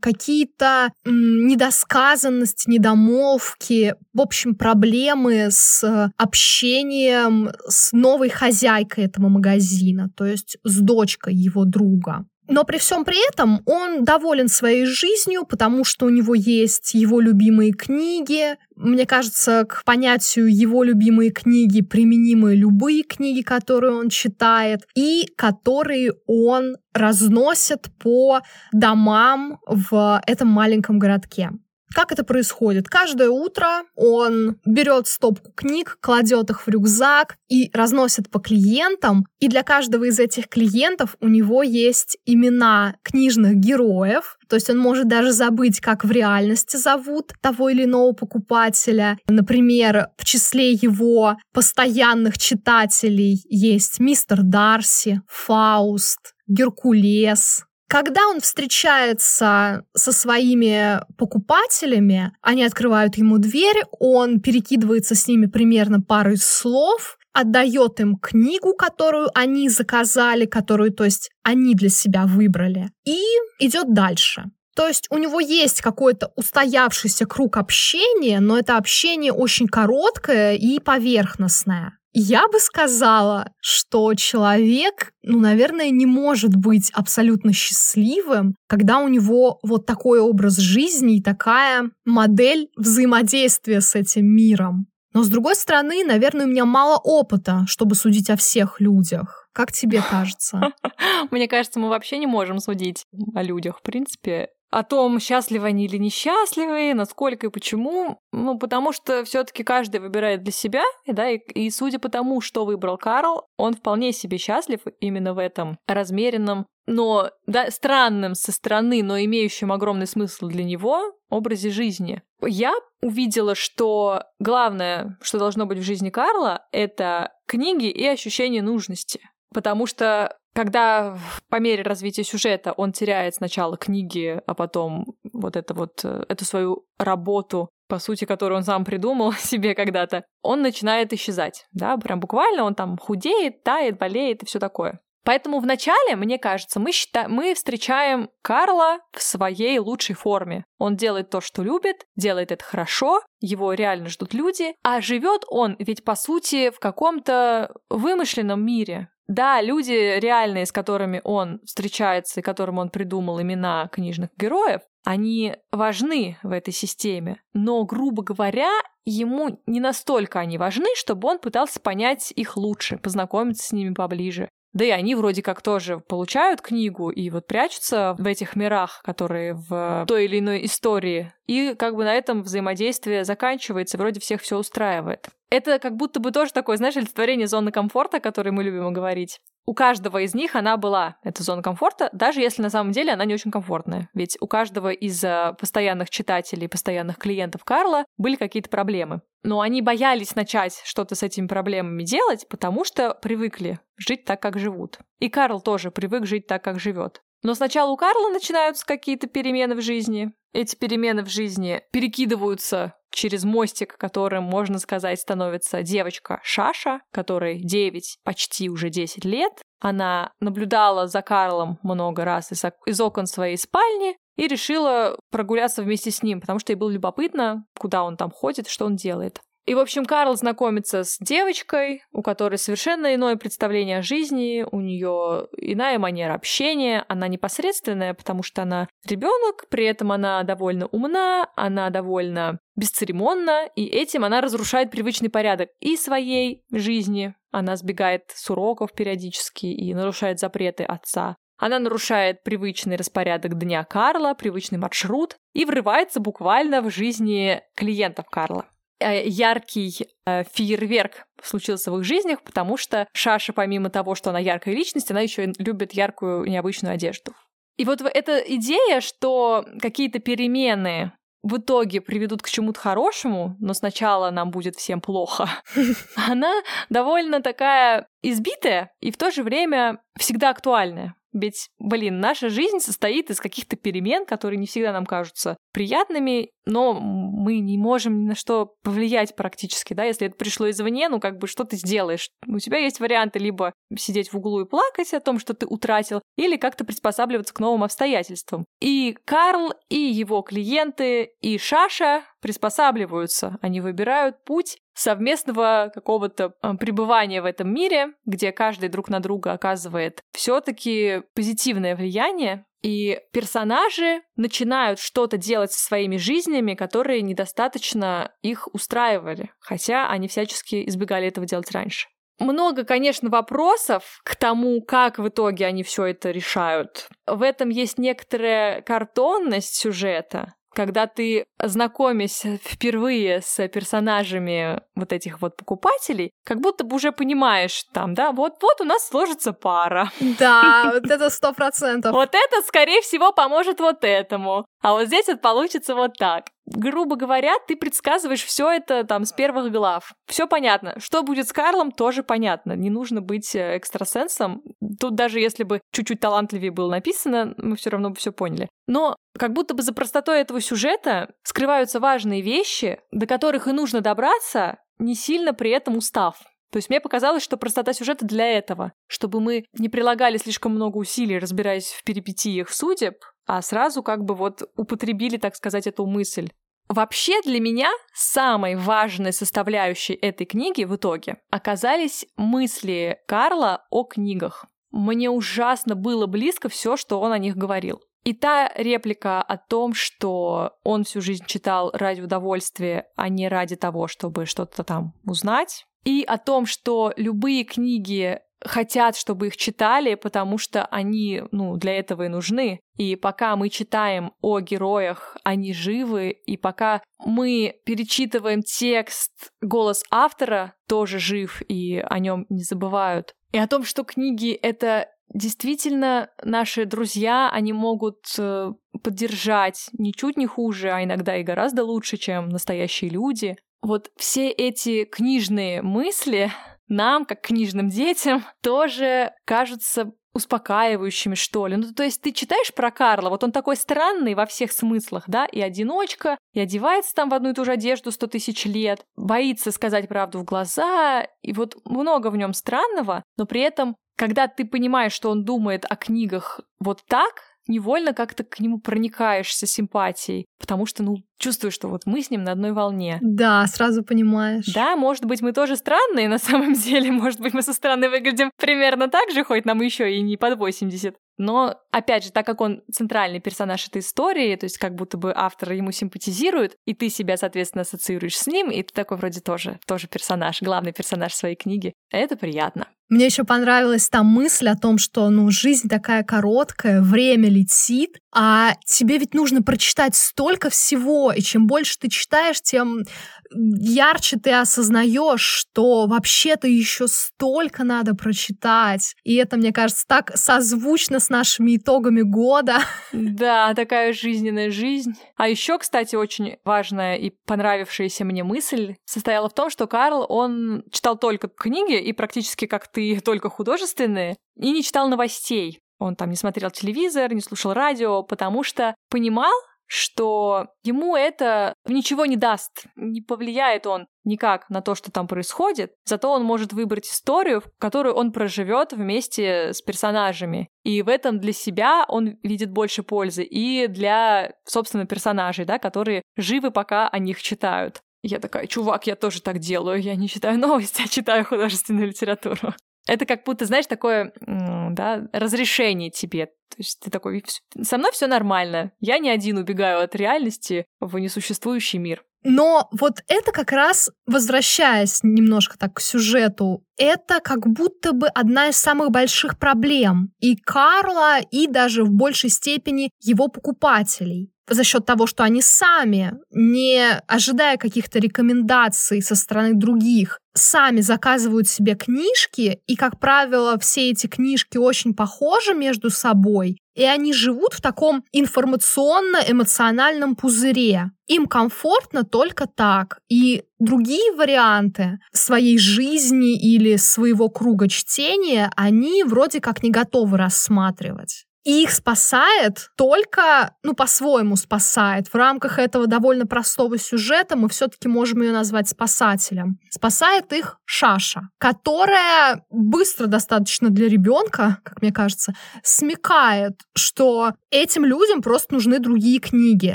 [0.00, 10.56] какие-то недосказанности, недомолвки, в общем, проблемы с общением с новой хозяйкой этого магазина, то есть
[10.64, 12.24] с дочкой его друга.
[12.48, 17.20] Но при всем при этом он доволен своей жизнью, потому что у него есть его
[17.20, 18.56] любимые книги.
[18.74, 26.14] Мне кажется, к понятию его любимые книги применимы любые книги, которые он читает, и которые
[26.26, 28.40] он разносит по
[28.72, 31.50] домам в этом маленьком городке.
[31.94, 32.88] Как это происходит?
[32.88, 39.26] Каждое утро он берет стопку книг, кладет их в рюкзак и разносит по клиентам.
[39.40, 44.38] И для каждого из этих клиентов у него есть имена книжных героев.
[44.48, 49.18] То есть он может даже забыть, как в реальности зовут того или иного покупателя.
[49.26, 60.12] Например, в числе его постоянных читателей есть мистер Дарси, Фауст, Геркулес, когда он встречается со
[60.12, 68.16] своими покупателями, они открывают ему дверь, он перекидывается с ними примерно парой слов, отдает им
[68.16, 73.18] книгу, которую они заказали, которую, то есть, они для себя выбрали, и
[73.58, 74.44] идет дальше.
[74.74, 80.78] То есть у него есть какой-то устоявшийся круг общения, но это общение очень короткое и
[80.78, 81.97] поверхностное.
[82.12, 89.58] Я бы сказала, что человек, ну, наверное, не может быть абсолютно счастливым, когда у него
[89.62, 94.86] вот такой образ жизни и такая модель взаимодействия с этим миром.
[95.14, 99.48] Но, с другой стороны, наверное, у меня мало опыта, чтобы судить о всех людях.
[99.52, 100.72] Как тебе кажется?
[101.30, 103.04] Мне кажется, мы вообще не можем судить
[103.34, 103.78] о людях.
[103.78, 108.18] В принципе, о том, счастливы они или несчастливы, насколько и почему.
[108.32, 112.40] Ну, потому что все таки каждый выбирает для себя, да, и, и судя по тому,
[112.40, 118.50] что выбрал Карл, он вполне себе счастлив именно в этом размеренном, но да, странным со
[118.50, 122.22] стороны, но имеющим огромный смысл для него образе жизни.
[122.42, 129.20] Я увидела, что главное, что должно быть в жизни Карла, это книги и ощущение нужности.
[129.52, 131.16] Потому что когда
[131.48, 136.44] по мере развития сюжета он теряет сначала книги, а потом вот это вот, э, эту
[136.44, 142.20] свою работу, по сути, которую он сам придумал себе когда-то, он начинает исчезать, да, прям
[142.20, 145.00] буквально он там худеет, тает, болеет и все такое.
[145.28, 150.64] Поэтому вначале, мне кажется, мы, считаем, мы встречаем Карла в своей лучшей форме.
[150.78, 155.76] Он делает то, что любит, делает это хорошо, его реально ждут люди, а живет он
[155.80, 159.10] ведь по сути в каком-то вымышленном мире.
[159.28, 165.54] Да, люди реальные, с которыми он встречается и которым он придумал имена книжных героев, они
[165.70, 167.42] важны в этой системе.
[167.52, 168.70] Но, грубо говоря,
[169.04, 174.48] ему не настолько они важны, чтобы он пытался понять их лучше, познакомиться с ними поближе.
[174.72, 179.54] Да и они вроде как тоже получают книгу и вот прячутся в этих мирах, которые
[179.54, 181.32] в той или иной истории.
[181.46, 185.28] И как бы на этом взаимодействие заканчивается, вроде всех все устраивает.
[185.50, 189.40] Это как будто бы тоже такое, знаешь, олицетворение зоны комфорта, о которой мы любим говорить.
[189.68, 193.26] У каждого из них она была, эта зона комфорта, даже если на самом деле она
[193.26, 194.08] не очень комфортная.
[194.14, 199.20] Ведь у каждого из э, постоянных читателей, постоянных клиентов Карла были какие-то проблемы.
[199.42, 204.58] Но они боялись начать что-то с этими проблемами делать, потому что привыкли жить так, как
[204.58, 205.00] живут.
[205.18, 207.20] И Карл тоже привык жить так, как живет.
[207.42, 210.32] Но сначала у Карла начинаются какие-то перемены в жизни.
[210.52, 218.18] Эти перемены в жизни перекидываются через мостик, которым, можно сказать, становится девочка Шаша, которой 9,
[218.24, 219.52] почти уже 10 лет.
[219.80, 226.10] Она наблюдала за Карлом много раз из, из окон своей спальни и решила прогуляться вместе
[226.10, 229.40] с ним, потому что ей было любопытно, куда он там ходит, что он делает.
[229.68, 234.80] И, в общем, Карл знакомится с девочкой, у которой совершенно иное представление о жизни, у
[234.80, 241.50] нее иная манера общения, она непосредственная, потому что она ребенок, при этом она довольно умна,
[241.54, 247.34] она довольно бесцеремонна, и этим она разрушает привычный порядок и своей жизни.
[247.50, 251.36] Она сбегает с уроков периодически и нарушает запреты отца.
[251.58, 258.64] Она нарушает привычный распорядок дня Карла, привычный маршрут и врывается буквально в жизни клиентов Карла.
[259.00, 264.40] Э, яркий э, фейерверк случился в их жизнях, потому что Шаша, помимо того, что она
[264.40, 267.32] яркая личность, она еще любит яркую необычную одежду.
[267.76, 271.12] И вот эта идея, что какие-то перемены
[271.44, 275.48] в итоге приведут к чему-то хорошему, но сначала нам будет всем плохо,
[276.16, 276.52] она
[276.88, 281.14] довольно такая избитая и в то же время всегда актуальная.
[281.32, 286.94] Ведь, блин, наша жизнь состоит из каких-то перемен, которые не всегда нам кажутся приятными, но
[286.94, 291.38] мы не можем ни на что повлиять практически, да, если это пришло извне, ну как
[291.38, 292.28] бы что ты сделаешь?
[292.46, 296.20] У тебя есть варианты либо сидеть в углу и плакать о том, что ты утратил,
[296.36, 298.64] или как-то приспосабливаться к новым обстоятельствам.
[298.80, 307.40] И Карл, и его клиенты, и Шаша приспосабливаются, они выбирают путь совместного какого-то э, пребывания
[307.40, 315.00] в этом мире, где каждый друг на друга оказывает все-таки позитивное влияние, и персонажи начинают
[315.00, 321.70] что-то делать со своими жизнями, которые недостаточно их устраивали, хотя они всячески избегали этого делать
[321.72, 322.08] раньше.
[322.38, 327.08] Много, конечно, вопросов к тому, как в итоге они все это решают.
[327.26, 335.56] В этом есть некоторая картонность сюжета, когда ты, знакомясь впервые с персонажами вот этих вот
[335.56, 340.10] покупателей, как будто бы уже понимаешь там, да, вот, вот у нас сложится пара.
[340.20, 342.12] Да, вот это сто процентов.
[342.12, 344.64] Вот это, скорее всего, поможет вот этому.
[344.80, 349.32] А вот здесь вот получится вот так грубо говоря, ты предсказываешь все это там с
[349.32, 350.12] первых глав.
[350.26, 350.94] Все понятно.
[350.98, 352.72] Что будет с Карлом, тоже понятно.
[352.72, 354.62] Не нужно быть э, экстрасенсом.
[355.00, 358.68] Тут даже если бы чуть-чуть талантливее было написано, мы все равно бы все поняли.
[358.86, 364.00] Но как будто бы за простотой этого сюжета скрываются важные вещи, до которых и нужно
[364.00, 366.36] добраться, не сильно при этом устав.
[366.70, 370.98] То есть мне показалось, что простота сюжета для этого, чтобы мы не прилагали слишком много
[370.98, 373.14] усилий, разбираясь в перипетиях судеб,
[373.48, 376.50] а сразу как бы вот употребили, так сказать, эту мысль.
[376.88, 384.66] Вообще для меня самой важной составляющей этой книги в итоге оказались мысли Карла о книгах.
[384.90, 388.00] Мне ужасно было близко все, что он о них говорил.
[388.24, 393.76] И та реплика о том, что он всю жизнь читал ради удовольствия, а не ради
[393.76, 395.86] того, чтобы что-то там узнать.
[396.04, 401.98] И о том, что любые книги хотят, чтобы их читали, потому что они, ну, для
[401.98, 402.80] этого и нужны.
[402.96, 410.74] И пока мы читаем о героях, они живы, и пока мы перечитываем текст, голос автора
[410.88, 413.34] тоже жив, и о нем не забывают.
[413.52, 420.46] И о том, что книги— это действительно наши друзья, они могут э, поддержать ничуть не
[420.46, 423.56] хуже, а иногда и гораздо лучше, чем настоящие люди.
[423.82, 426.50] Вот все эти книжные мысли
[426.88, 431.76] нам, как книжным детям, тоже кажутся успокаивающими, что ли.
[431.76, 435.46] Ну, то есть ты читаешь про Карла, вот он такой странный во всех смыслах, да,
[435.46, 439.72] и одиночка, и одевается там в одну и ту же одежду сто тысяч лет, боится
[439.72, 444.64] сказать правду в глаза, и вот много в нем странного, но при этом, когда ты
[444.64, 450.86] понимаешь, что он думает о книгах вот так, невольно как-то к нему проникаешься симпатией, потому
[450.86, 453.18] что, ну, чувствуешь, что вот мы с ним на одной волне.
[453.20, 454.66] Да, сразу понимаешь.
[454.74, 458.50] Да, может быть, мы тоже странные на самом деле, может быть, мы со стороны выглядим
[458.56, 461.14] примерно так же, хоть нам еще и не под 80.
[461.38, 465.32] Но, опять же, так как он центральный персонаж этой истории, то есть как будто бы
[465.34, 469.78] автор ему симпатизирует, и ты себя, соответственно, ассоциируешь с ним, и ты такой вроде тоже,
[469.86, 471.92] тоже персонаж, главный персонаж своей книги.
[472.10, 472.88] Это приятно.
[473.08, 478.74] Мне еще понравилась та мысль о том, что ну, жизнь такая короткая, время летит, а
[478.84, 483.04] тебе ведь нужно прочитать столько всего, и чем больше ты читаешь, тем
[483.52, 489.14] ярче ты осознаешь, что вообще-то еще столько надо прочитать.
[489.24, 492.78] И это, мне кажется, так созвучно с нашими итогами года.
[493.12, 495.12] Да, такая жизненная жизнь.
[495.36, 500.84] А еще, кстати, очень важная и понравившаяся мне мысль состояла в том, что Карл, он
[500.90, 505.80] читал только книги и практически как ты только художественные, и не читал новостей.
[505.98, 509.52] Он там не смотрел телевизор, не слушал радио, потому что понимал,
[509.88, 515.94] что ему это ничего не даст, не повлияет он никак на то, что там происходит,
[516.04, 520.68] зато он может выбрать историю, которую он проживет вместе с персонажами.
[520.84, 526.22] И в этом для себя он видит больше пользы и для, собственно, персонажей, да, которые
[526.36, 528.02] живы, пока о них читают.
[528.22, 530.02] Я такая, чувак, я тоже так делаю.
[530.02, 532.74] Я не читаю новости, а читаю художественную литературу.
[533.08, 536.46] Это как будто, знаешь, такое, да, разрешение тебе.
[536.46, 537.42] То есть ты такой,
[537.82, 538.92] со мной все нормально.
[539.00, 542.22] Я не один убегаю от реальности в несуществующий мир.
[542.44, 548.68] Но вот это как раз, возвращаясь немножко так к сюжету, это как будто бы одна
[548.68, 555.06] из самых больших проблем и Карла, и даже в большей степени его покупателей за счет
[555.06, 562.80] того, что они сами, не ожидая каких-то рекомендаций со стороны других, сами заказывают себе книжки,
[562.86, 568.24] и, как правило, все эти книжки очень похожи между собой, и они живут в таком
[568.32, 571.12] информационно-эмоциональном пузыре.
[571.28, 573.20] Им комфортно только так.
[573.28, 581.44] И другие варианты своей жизни или своего круга чтения они вроде как не готовы рассматривать.
[581.68, 585.28] И их спасает только, ну, по-своему спасает.
[585.28, 589.78] В рамках этого довольно простого сюжета мы все-таки можем ее назвать спасателем.
[589.90, 595.52] Спасает их Шаша, которая быстро достаточно для ребенка, как мне кажется,
[595.82, 599.94] смекает, что этим людям просто нужны другие книги.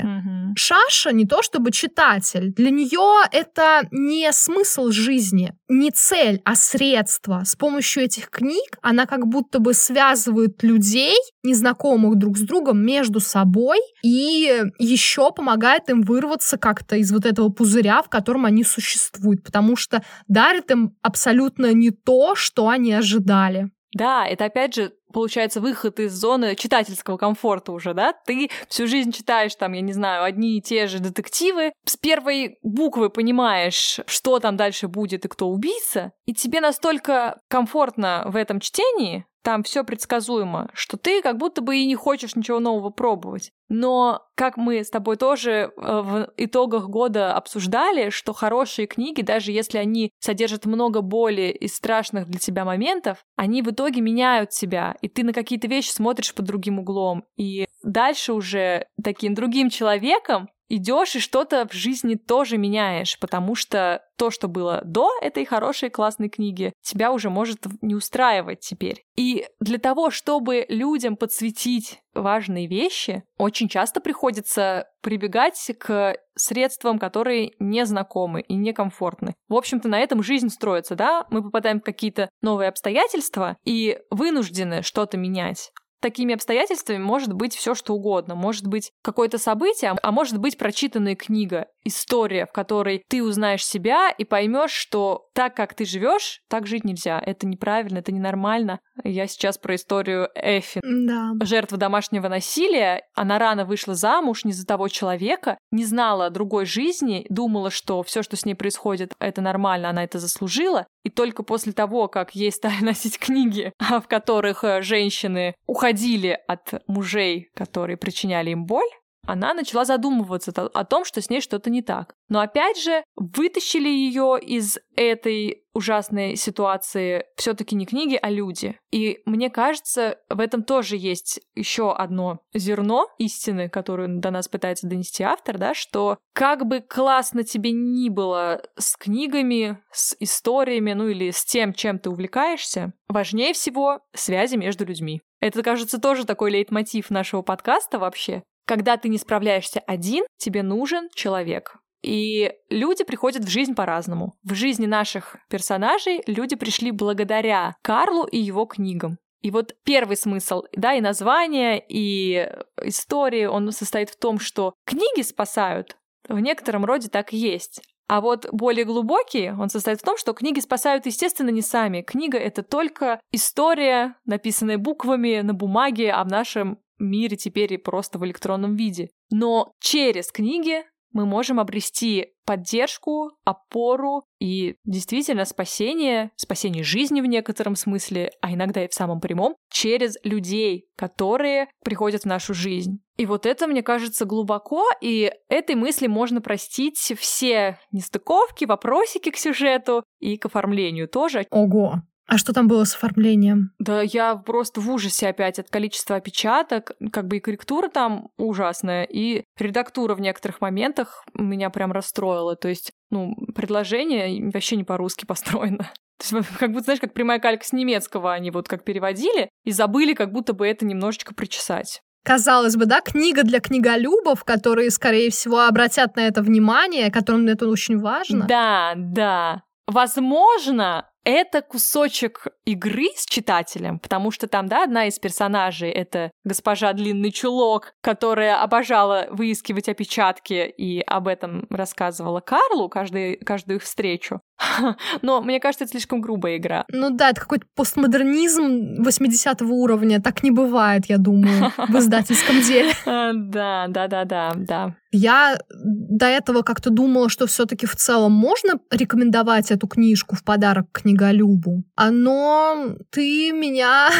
[0.00, 0.52] Mm-hmm.
[0.56, 2.52] Шаша не то чтобы читатель.
[2.52, 7.42] Для нее это не смысл жизни, не цель, а средство.
[7.44, 12.84] С помощью этих книг она как будто бы связывает людей, не знакомых друг с другом
[12.84, 18.64] между собой и еще помогает им вырваться как-то из вот этого пузыря, в котором они
[18.64, 23.70] существуют, потому что дарит им абсолютно не то, что они ожидали.
[23.94, 28.12] Да, это опять же получается выход из зоны читательского комфорта уже, да?
[28.26, 32.58] Ты всю жизнь читаешь там, я не знаю, одни и те же детективы, с первой
[32.62, 38.58] буквы понимаешь, что там дальше будет и кто убийца, и тебе настолько комфортно в этом
[38.58, 43.52] чтении, там все предсказуемо, что ты как будто бы и не хочешь ничего нового пробовать.
[43.68, 49.52] Но, как мы с тобой тоже э, в итогах года обсуждали, что хорошие книги, даже
[49.52, 54.96] если они содержат много боли и страшных для тебя моментов, они в итоге меняют тебя,
[55.02, 57.24] и ты на какие-то вещи смотришь под другим углом.
[57.36, 64.02] И дальше уже таким другим человеком идешь и что-то в жизни тоже меняешь, потому что
[64.16, 69.04] то, что было до этой хорошей классной книги, тебя уже может не устраивать теперь.
[69.16, 77.52] И для того, чтобы людям подсветить важные вещи, очень часто приходится прибегать к средствам, которые
[77.58, 79.34] незнакомы и некомфортны.
[79.48, 81.26] В общем-то, на этом жизнь строится, да?
[81.30, 85.72] Мы попадаем в какие-то новые обстоятельства и вынуждены что-то менять
[86.04, 88.34] такими обстоятельствами может быть все что угодно.
[88.34, 94.10] Может быть какое-то событие, а может быть прочитанная книга, история, в которой ты узнаешь себя
[94.10, 97.20] и поймешь, что так, как ты живешь, так жить нельзя.
[97.24, 98.80] Это неправильно, это ненормально.
[99.02, 100.80] Я сейчас про историю Эфи.
[100.82, 101.32] Да.
[101.42, 103.02] Жертва домашнего насилия.
[103.14, 108.22] Она рано вышла замуж не за того человека, не знала другой жизни, думала, что все,
[108.22, 110.86] что с ней происходит, это нормально, она это заслужила.
[111.02, 116.82] И только после того, как ей стали носить книги, в которых э, женщины уходили от
[116.86, 118.88] мужей, которые причиняли им боль,
[119.26, 122.14] она начала задумываться о том, что с ней что-то не так.
[122.28, 128.78] Но опять же, вытащили ее из этой ужасной ситуации все-таки не книги, а люди.
[128.92, 134.86] И мне кажется, в этом тоже есть еще одно зерно истины, которую до нас пытается
[134.86, 141.08] донести автор, да, что как бы классно тебе ни было с книгами, с историями, ну
[141.08, 145.22] или с тем, чем ты увлекаешься, важнее всего связи между людьми.
[145.40, 148.44] Это, кажется, тоже такой лейтмотив нашего подкаста вообще.
[148.66, 151.76] Когда ты не справляешься один, тебе нужен человек.
[152.02, 154.34] И люди приходят в жизнь по-разному.
[154.42, 159.18] В жизни наших персонажей люди пришли благодаря Карлу и его книгам.
[159.40, 162.50] И вот первый смысл, да, и название, и
[162.82, 165.96] истории, он состоит в том, что книги спасают.
[166.28, 167.82] В некотором роде так и есть.
[168.06, 172.02] А вот более глубокий, он состоит в том, что книги спасают, естественно, не сами.
[172.02, 178.18] Книга— это только история, написанная буквами на бумаге, а в нашем мире теперь и просто
[178.18, 179.10] в электронном виде.
[179.30, 180.84] Но через книги
[181.14, 188.84] мы можем обрести поддержку, опору и действительно спасение, спасение жизни в некотором смысле, а иногда
[188.84, 192.98] и в самом прямом, через людей, которые приходят в нашу жизнь.
[193.16, 199.36] И вот это, мне кажется, глубоко, и этой мысли можно простить все нестыковки, вопросики к
[199.36, 201.46] сюжету и к оформлению тоже.
[201.50, 203.72] Ого, а что там было с оформлением?
[203.78, 206.92] Да я просто в ужасе опять от количества опечаток.
[207.12, 212.56] Как бы и корректура там ужасная, и редактура в некоторых моментах меня прям расстроила.
[212.56, 215.90] То есть, ну, предложение вообще не по-русски построено.
[216.18, 219.72] То есть, как будто, знаешь, как прямая калька с немецкого они вот как переводили и
[219.72, 222.00] забыли как будто бы это немножечко причесать.
[222.24, 227.68] Казалось бы, да, книга для книголюбов, которые, скорее всего, обратят на это внимание, которым это
[227.68, 228.46] очень важно.
[228.46, 229.62] Да, да.
[229.86, 236.92] Возможно, это кусочек игры с читателем, потому что там, да, одна из персонажей— это госпожа
[236.92, 244.40] Длинный Чулок, которая обожала выискивать опечатки и об этом рассказывала Карлу каждый, каждую их встречу.
[245.22, 246.84] Но мне кажется, это слишком грубая игра.
[246.88, 250.20] Ну да, это какой-то постмодернизм 80 уровня.
[250.20, 252.92] Так не бывает, я думаю, в издательском деле.
[253.34, 254.96] Да, да, да, да, да.
[255.10, 260.86] Я до этого как-то думала, что все-таки в целом можно рекомендовать эту книжку в подарок
[260.92, 261.84] книголюбу.
[261.96, 264.10] А, но ты меня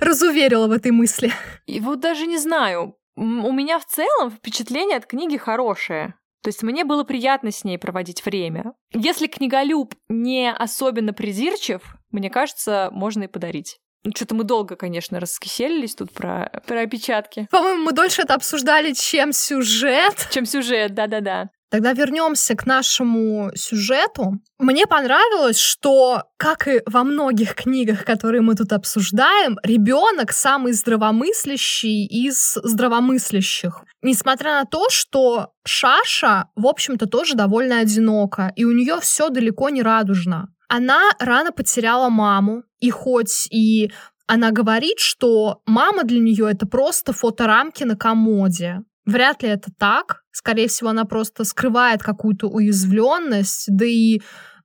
[0.00, 1.32] разуверила в этой мысли.
[1.66, 2.96] И вот даже не знаю.
[3.16, 6.14] У меня в целом впечатление от книги хорошее.
[6.42, 8.72] То есть мне было приятно с ней проводить время.
[8.92, 13.78] Если книголюб не особенно придирчив, мне кажется, можно и подарить.
[14.02, 17.46] Ну, что-то мы долго, конечно, раскиселились тут про, про опечатки.
[17.50, 20.28] По-моему, мы дольше это обсуждали, чем сюжет.
[20.30, 21.50] Чем сюжет, да-да-да.
[21.70, 24.40] Тогда вернемся к нашему сюжету.
[24.58, 32.06] Мне понравилось, что, как и во многих книгах, которые мы тут обсуждаем, ребенок самый здравомыслящий
[32.06, 33.84] из здравомыслящих.
[34.02, 39.68] Несмотря на то, что Шаша, в общем-то, тоже довольно одинока, и у нее все далеко
[39.68, 40.48] не радужно.
[40.68, 43.92] Она рано потеряла маму, и хоть и
[44.26, 48.82] она говорит, что мама для нее это просто фоторамки на комоде.
[49.06, 50.22] Вряд ли это так.
[50.32, 54.20] Скорее всего, она просто скрывает какую-то уязвленность, да и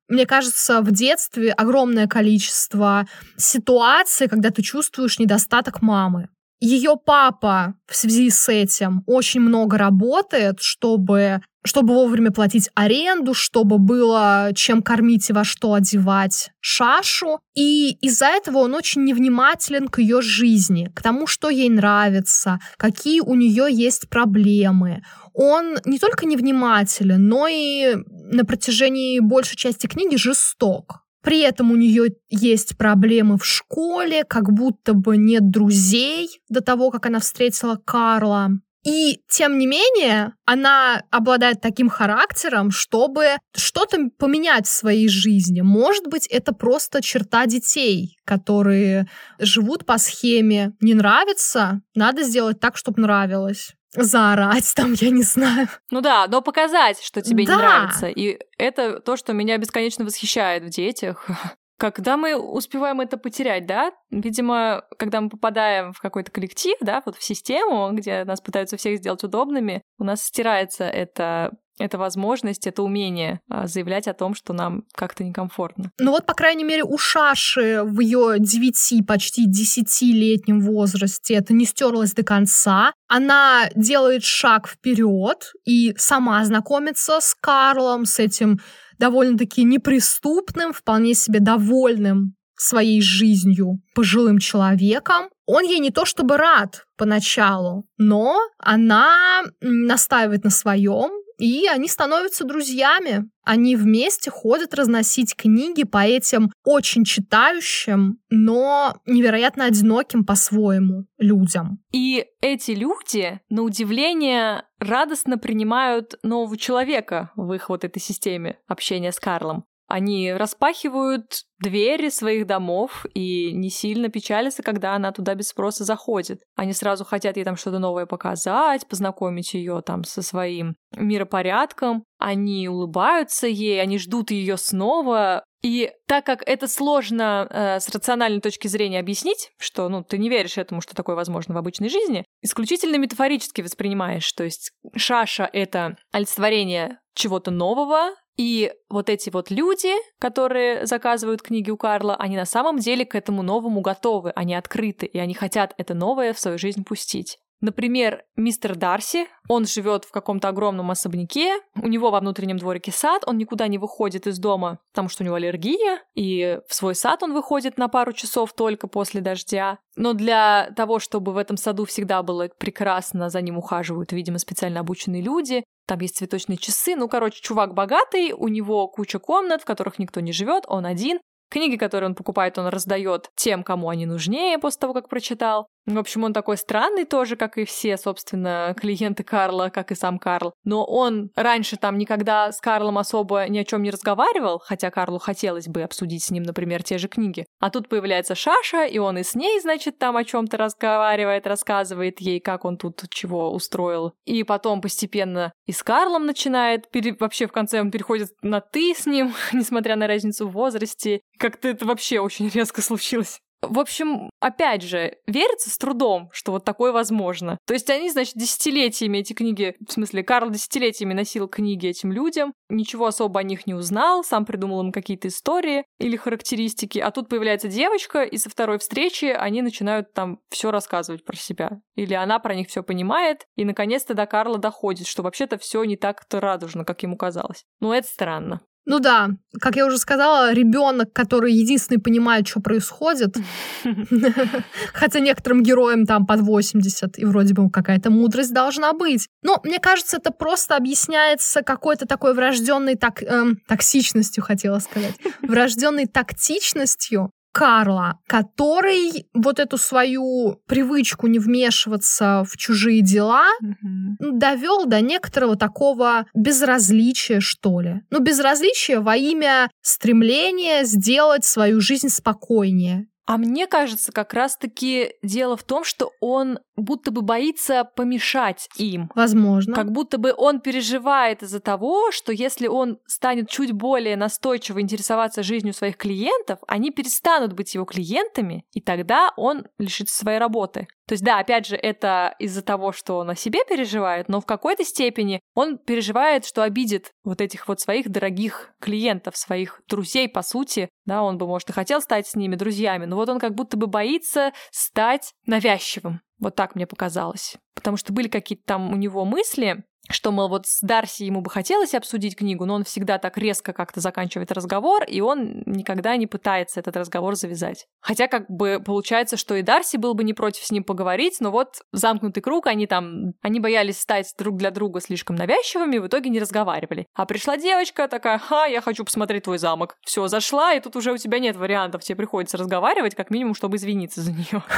[0.08, 3.08] мне кажется, в детстве огромное количество
[3.38, 6.30] ситуаций, когда ты чувствуешь недостаток мамы.
[6.60, 13.80] Ее папа в связи с этим очень много работает, чтобы чтобы вовремя платить аренду, чтобы
[13.80, 17.40] было чем кормить и во что одевать Шашу.
[17.56, 23.20] И из-за этого он очень невнимателен к ее жизни, к тому, что ей нравится, какие
[23.20, 25.04] у нее есть проблемы.
[25.34, 27.96] Он не только невнимателен, но и
[28.32, 31.02] на протяжении большей части книги жесток.
[31.22, 36.92] При этом у нее есть проблемы в школе, как будто бы нет друзей до того,
[36.92, 38.52] как она встретила Карла.
[38.86, 45.62] И, тем не менее, она обладает таким характером, чтобы что-то поменять в своей жизни.
[45.62, 49.08] Может быть, это просто черта детей, которые
[49.40, 55.70] живут по схеме «не нравится, надо сделать так, чтобы нравилось» заорать там, я не знаю.
[55.90, 57.54] Ну да, но показать, что тебе да.
[57.54, 58.08] не нравится.
[58.08, 61.28] И это то, что меня бесконечно восхищает в детях.
[61.78, 63.92] Когда мы успеваем это потерять, да?
[64.10, 68.98] Видимо, когда мы попадаем в какой-то коллектив, да, вот в систему, где нас пытаются всех
[68.98, 74.54] сделать удобными, у нас стирается это это возможность, это умение а, заявлять о том, что
[74.54, 75.92] нам как-то некомфортно.
[76.00, 81.66] Ну вот, по крайней мере, у Шаши в ее 9, почти 10-летнем возрасте это не
[81.66, 82.94] стерлось до конца.
[83.08, 88.60] Она делает шаг вперед и сама знакомится с Карлом, с этим
[88.98, 95.30] довольно-таки неприступным, вполне себе довольным своей жизнью пожилым человеком.
[95.46, 102.46] Он ей не то чтобы рад поначалу, но она настаивает на своем, и они становятся
[102.46, 103.30] друзьями.
[103.44, 111.80] Они вместе ходят разносить книги по этим очень читающим, но невероятно одиноким по-своему людям.
[111.92, 119.12] И эти люди, на удивление, радостно принимают нового человека в их вот этой системе общения
[119.12, 119.66] с Карлом.
[119.88, 126.42] Они распахивают двери своих домов и не сильно печалятся, когда она туда без спроса заходит.
[126.56, 132.04] Они сразу хотят ей там что-то новое показать, познакомить ее там со своим миропорядком.
[132.18, 135.44] Они улыбаются ей, они ждут ее снова.
[135.62, 140.30] И так как это сложно э, с рациональной точки зрения объяснить, что ну, ты не
[140.30, 144.32] веришь этому, что такое возможно в обычной жизни, исключительно метафорически воспринимаешь.
[144.34, 151.70] То есть Шаша— это олицетворение чего-то нового, и вот эти вот люди, которые заказывают книги
[151.70, 155.74] у Карла, они на самом деле к этому новому готовы, они открыты, и они хотят
[155.78, 157.38] это новое в свою жизнь пустить.
[157.62, 163.24] Например, мистер Дарси, он живет в каком-то огромном особняке, у него во внутреннем дворике сад,
[163.26, 167.24] он никуда не выходит из дома, потому что у него аллергия, и в свой сад
[167.24, 169.80] он выходит на пару часов только после дождя.
[169.96, 174.82] Но для того, чтобы в этом саду всегда было прекрасно, за ним ухаживают, видимо, специально
[174.82, 176.96] обученные люди, там есть цветочные часы.
[176.96, 181.20] Ну, короче, чувак богатый, у него куча комнат, в которых никто не живет, он один.
[181.50, 185.68] Книги, которые он покупает, он раздает тем, кому они нужнее после того, как прочитал.
[185.86, 190.18] В общем, он такой странный тоже, как и все, собственно, клиенты Карла, как и сам
[190.18, 190.54] Карл.
[190.64, 195.20] Но он раньше там никогда с Карлом особо ни о чем не разговаривал, хотя Карлу
[195.20, 197.46] хотелось бы обсудить с ним, например, те же книги.
[197.60, 202.20] А тут появляется Шаша, и он и с ней, значит, там о чем-то разговаривает, рассказывает
[202.20, 204.14] ей, как он тут чего устроил.
[204.26, 207.16] И потом постепенно и с Карлом начинает, пере...
[207.20, 211.22] вообще в конце он переходит на «ты» с ним, несмотря на разницу в возрасте.
[211.38, 213.40] Как-то это вообще очень резко случилось.
[213.70, 217.58] В общем, опять же, верится с трудом, что вот такое возможно.
[217.66, 222.54] То есть они, значит, десятилетиями эти книги, в смысле, Карл десятилетиями носил книги этим людям,
[222.70, 227.30] ничего особо о них не узнал, сам придумал им какие-то истории или характеристики, а тут
[227.30, 231.80] появляется девочка, и со второй встречи они начинают там все рассказывать про себя.
[231.96, 235.98] Или она про них все понимает, и наконец-то до Карла доходит, что вообще-то все не
[235.98, 237.66] так-то радужно, как ему казалось.
[237.80, 238.62] Но это странно.
[238.86, 243.36] Ну да, как я уже сказала, ребенок, который единственный понимает, что происходит,
[244.94, 249.28] хотя некоторым героям там под 80, и вроде бы какая-то мудрость должна быть.
[249.42, 256.06] Но мне кажется, это просто объясняется какой-то такой врожденной так, эм, токсичностью, хотела сказать, врожденной
[256.06, 264.32] тактичностью, Карла, который вот эту свою привычку не вмешиваться в чужие дела mm-hmm.
[264.34, 268.02] довел до некоторого такого безразличия, что ли.
[268.10, 273.08] Ну, безразличия во имя стремления сделать свою жизнь спокойнее.
[273.26, 279.10] А мне кажется, как раз-таки дело в том, что он будто бы боится помешать им.
[279.16, 279.74] Возможно.
[279.74, 285.42] Как будто бы он переживает из-за того, что если он станет чуть более настойчиво интересоваться
[285.42, 290.88] жизнью своих клиентов, они перестанут быть его клиентами, и тогда он лишится своей работы.
[291.08, 294.46] То есть, да, опять же, это из-за того, что он о себе переживает, но в
[294.46, 300.42] какой-то степени он переживает, что обидит вот этих вот своих дорогих клиентов, своих друзей, по
[300.42, 300.90] сути.
[301.06, 303.78] Да, он бы, может, и хотел стать с ними друзьями, но вот он как будто
[303.78, 306.22] бы боится стать навязчивым.
[306.40, 307.56] Вот так мне показалось.
[307.76, 311.50] Потому что были какие-то там у него мысли, что, мол, вот с Дарси ему бы
[311.50, 316.28] хотелось обсудить книгу, но он всегда так резко как-то заканчивает разговор, и он никогда не
[316.28, 317.88] пытается этот разговор завязать.
[318.02, 321.52] Хотя как бы получается, что и Дарси был бы не против с ним поговорить, но
[321.52, 326.30] вот замкнутый круг, они там, они боялись стать друг для друга слишком навязчивыми, в итоге
[326.30, 327.08] не разговаривали.
[327.14, 329.98] А пришла девочка такая, ха, я хочу посмотреть твой замок.
[330.06, 333.78] Все, зашла, и тут уже у тебя нет вариантов, тебе приходится разговаривать, как минимум, чтобы
[333.78, 334.64] извиниться за нее.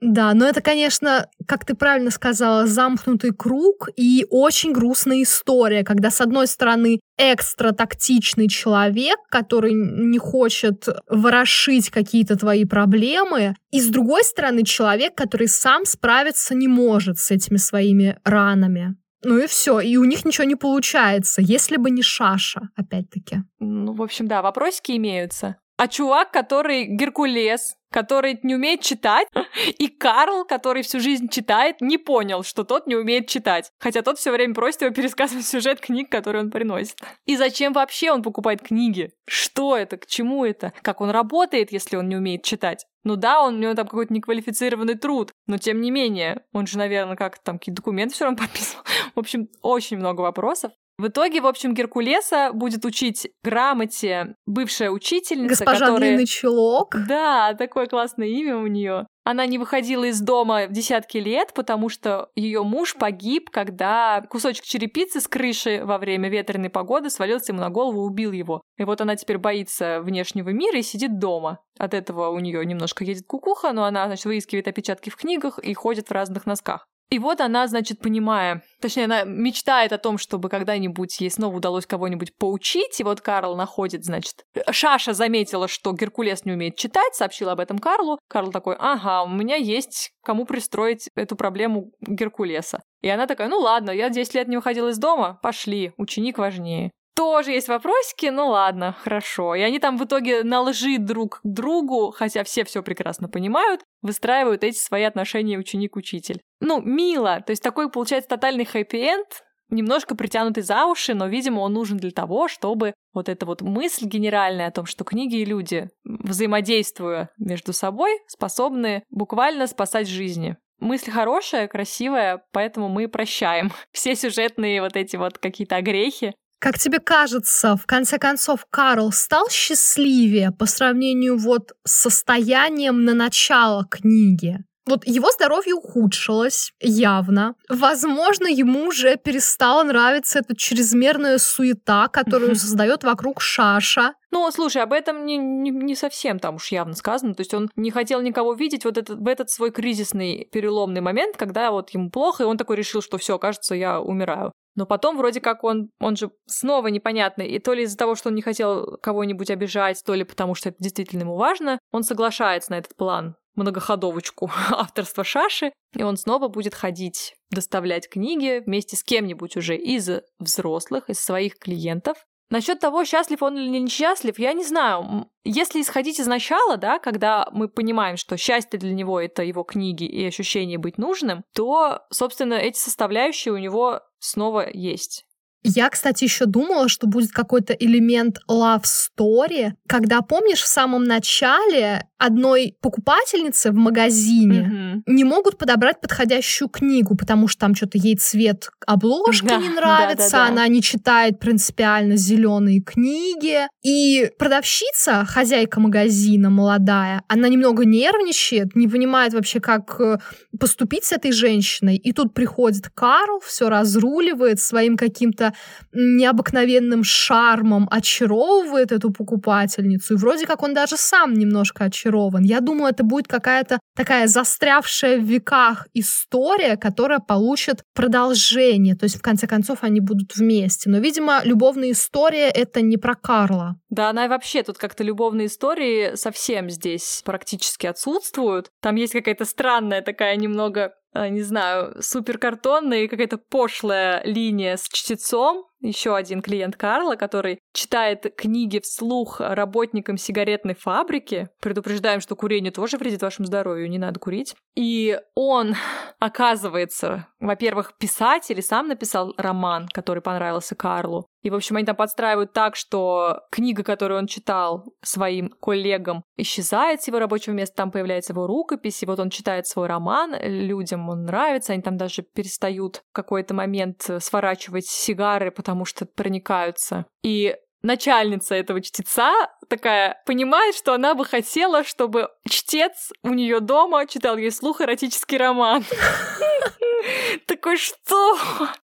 [0.00, 6.10] Да, но это, конечно, как ты правильно сказала, замкнутый круг и очень грустная история, когда,
[6.10, 13.88] с одной стороны, экстра тактичный человек, который не хочет ворошить какие-то твои проблемы, и, с
[13.88, 18.96] другой стороны, человек, который сам справиться не может с этими своими ранами.
[19.24, 23.38] Ну и все, и у них ничего не получается, если бы не Шаша, опять-таки.
[23.58, 25.56] Ну, в общем, да, вопросики имеются.
[25.76, 29.28] А чувак, который Геркулес, который не умеет читать,
[29.78, 33.70] и Карл, который всю жизнь читает, не понял, что тот не умеет читать.
[33.78, 36.96] Хотя тот все время просит его пересказывать сюжет книг, которые он приносит.
[37.26, 39.12] И зачем вообще он покупает книги?
[39.26, 39.96] Что это?
[39.96, 40.72] К чему это?
[40.82, 42.86] Как он работает, если он не умеет читать?
[43.04, 46.78] Ну да, он, у него там какой-то неквалифицированный труд, но тем не менее, он же,
[46.78, 48.84] наверное, как там какие-то документы все равно подписывал.
[49.14, 50.72] В общем, очень много вопросов.
[50.98, 56.08] В итоге, в общем, Геркулеса будет учить грамоте бывшая учительница, Госпожа которая...
[56.08, 56.96] Длинный Чулок.
[57.06, 59.06] Да, такое классное имя у нее.
[59.22, 64.64] Она не выходила из дома в десятки лет, потому что ее муж погиб, когда кусочек
[64.64, 68.62] черепицы с крыши во время ветреной погоды свалился ему на голову и убил его.
[68.76, 71.60] И вот она теперь боится внешнего мира и сидит дома.
[71.78, 75.74] От этого у нее немножко едет кукуха, но она, значит, выискивает опечатки в книгах и
[75.74, 76.88] ходит в разных носках.
[77.10, 81.86] И вот она, значит, понимая, точнее, она мечтает о том, чтобы когда-нибудь ей снова удалось
[81.86, 87.52] кого-нибудь поучить, и вот Карл находит, значит, Шаша заметила, что Геркулес не умеет читать, сообщила
[87.52, 88.18] об этом Карлу.
[88.28, 92.82] Карл такой, ага, у меня есть кому пристроить эту проблему Геркулеса.
[93.00, 96.90] И она такая, ну ладно, я 10 лет не выходила из дома, пошли, ученик важнее
[97.14, 99.54] тоже есть вопросики, ну ладно, хорошо.
[99.54, 103.82] И они там в итоге на лжи друг к другу, хотя все все прекрасно понимают,
[104.02, 106.40] выстраивают эти свои отношения ученик-учитель.
[106.60, 107.42] Ну, мило.
[107.44, 112.10] То есть такой получается тотальный хэппи-энд, немножко притянутый за уши, но, видимо, он нужен для
[112.10, 117.72] того, чтобы вот эта вот мысль генеральная о том, что книги и люди, взаимодействуя между
[117.72, 120.56] собой, способны буквально спасать жизни.
[120.80, 126.98] Мысль хорошая, красивая, поэтому мы прощаем все сюжетные вот эти вот какие-то огрехи, как тебе
[126.98, 134.58] кажется, в конце концов, Карл стал счастливее по сравнению вот с состоянием на начало книги?
[134.88, 137.54] Вот его здоровье ухудшилось, явно.
[137.68, 144.14] Возможно, ему уже перестала нравиться эта чрезмерная суета, которую создает вокруг Шаша.
[144.30, 147.34] Ну, слушай, об этом не, не, не совсем там уж явно сказано.
[147.34, 151.36] То есть он не хотел никого видеть вот этот, в этот свой кризисный переломный момент,
[151.36, 154.52] когда вот ему плохо, и он такой решил, что все, кажется, я умираю.
[154.74, 158.28] Но потом вроде как он, он же снова непонятный, и то ли из-за того, что
[158.28, 162.70] он не хотел кого-нибудь обижать, то ли потому, что это действительно ему важно, он соглашается
[162.70, 169.02] на этот план многоходовочку авторства Шаши, и он снова будет ходить, доставлять книги вместе с
[169.02, 172.18] кем-нибудь уже из взрослых, из своих клиентов,
[172.50, 175.28] Насчет того, счастлив он или несчастлив, я не знаю.
[175.44, 180.04] Если исходить из начала, да, когда мы понимаем, что счастье для него это его книги
[180.04, 185.26] и ощущение быть нужным, то, собственно, эти составляющие у него снова есть.
[185.64, 192.04] Я, кстати, еще думала, что будет какой-то элемент love story, когда, помнишь, в самом начале
[192.18, 195.12] одной покупательнице в магазине mm-hmm.
[195.12, 200.32] не могут подобрать подходящую книгу, потому что там что-то ей цвет обложки да, не нравится,
[200.32, 200.52] да, да, да.
[200.52, 203.66] она не читает принципиально зеленые книги.
[203.82, 210.18] И продавщица, хозяйка магазина молодая, она немного нервничает, не понимает вообще, как э,
[210.58, 211.96] поступить с этой женщиной.
[211.96, 215.47] И тут приходит Карл, все разруливает своим каким-то
[215.92, 220.14] необыкновенным шармом, очаровывает эту покупательницу.
[220.14, 222.42] И вроде как он даже сам немножко очарован.
[222.42, 228.94] Я думаю, это будет какая-то такая застрявшая в веках история, которая получит продолжение.
[228.94, 230.90] То есть, в конце концов, они будут вместе.
[230.90, 233.76] Но, видимо, любовная история— это не про Карла.
[233.90, 238.70] Да, она и вообще тут как-то любовные истории совсем здесь практически отсутствуют.
[238.80, 245.66] Там есть какая-то странная такая немного не знаю, суперкартонная и какая-то пошлая линия с чтецом,
[245.80, 251.48] еще один клиент Карла, который читает книги вслух работникам сигаретной фабрики.
[251.60, 254.54] Предупреждаем, что курение тоже вредит вашему здоровью, не надо курить.
[254.74, 255.74] И он,
[256.18, 261.26] оказывается, во-первых, писатель и сам написал роман, который понравился Карлу.
[261.42, 267.00] И, в общем, они там подстраивают так, что книга, которую он читал своим коллегам, исчезает
[267.00, 271.08] с его рабочего места, там появляется его рукопись, и вот он читает свой роман, людям
[271.08, 277.06] он нравится, они там даже перестают в какой-то момент сворачивать сигары, потому что проникаются.
[277.22, 279.32] И начальница этого чтеца
[279.68, 285.38] такая понимает, что она бы хотела, чтобы чтец у нее дома читал ей слух эротический
[285.38, 285.84] роман.
[287.46, 288.36] Такой, что?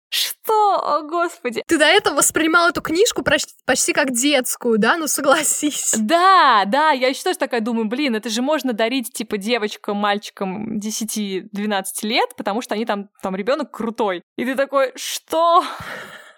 [0.09, 0.77] Что?
[0.77, 1.65] О, господи.
[1.67, 4.97] Ты до этого воспринимал эту книжку почти как детскую, да?
[4.97, 5.95] Ну, согласись.
[5.99, 10.79] Да, да, я еще тоже такая думаю, блин, это же можно дарить, типа, девочкам, мальчикам
[10.79, 14.23] 10-12 лет, потому что они там, там ребенок крутой.
[14.37, 15.65] И ты такой, что?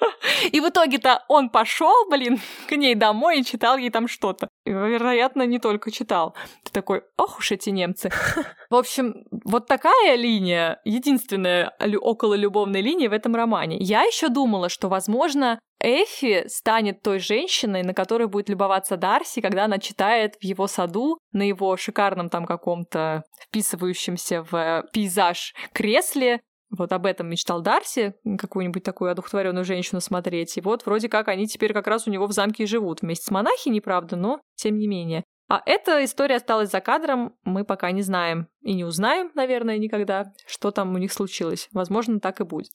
[0.52, 4.48] И в итоге-то он пошел, блин, к ней домой и читал ей там что-то.
[4.64, 6.34] И, вероятно, не только читал.
[6.64, 8.10] Ты такой, ох уж эти немцы.
[8.70, 13.76] В общем, вот такая линия, единственная около любовной линия в этом романе.
[13.78, 19.66] Я еще думала, что, возможно, Эфи станет той женщиной, на которой будет любоваться Дарси, когда
[19.66, 26.40] она читает в его саду на его шикарном там каком-то вписывающемся в пейзаж кресле
[26.70, 30.56] вот об этом мечтал Дарси, какую-нибудь такую одухотворенную женщину смотреть.
[30.56, 33.02] И вот вроде как они теперь как раз у него в замке и живут.
[33.02, 35.24] Вместе с монахиней, правда, но тем не менее.
[35.48, 38.48] А эта история осталась за кадром, мы пока не знаем.
[38.62, 41.68] И не узнаем, наверное, никогда, что там у них случилось.
[41.72, 42.72] Возможно, так и будет.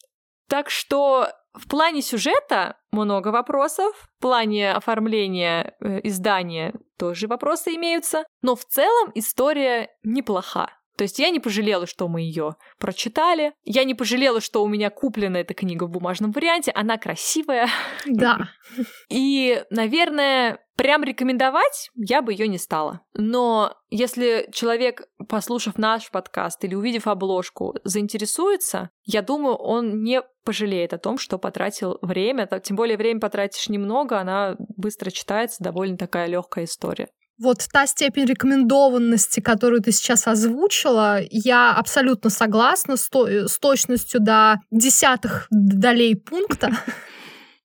[0.48, 8.24] Так что в плане сюжета много вопросов, в плане оформления э, издания тоже вопросы имеются,
[8.42, 10.70] но в целом история неплоха.
[10.98, 13.54] То есть я не пожалела, что мы ее прочитали.
[13.64, 16.72] Я не пожалела, что у меня куплена эта книга в бумажном варианте.
[16.76, 17.70] Она красивая.
[18.06, 18.50] Да.
[19.10, 23.02] И, наверное, прям рекомендовать я бы ее не стала.
[23.14, 30.94] Но если человек, послушав наш подкаст или увидев обложку, заинтересуется, я думаю, он не пожалеет
[30.94, 32.48] о том, что потратил время.
[32.64, 37.10] Тем более время потратишь немного, она быстро читается, довольно такая легкая история
[37.42, 44.20] вот та степень рекомендованности, которую ты сейчас озвучила, я абсолютно согласна с, то, с точностью
[44.20, 46.72] до десятых долей пункта.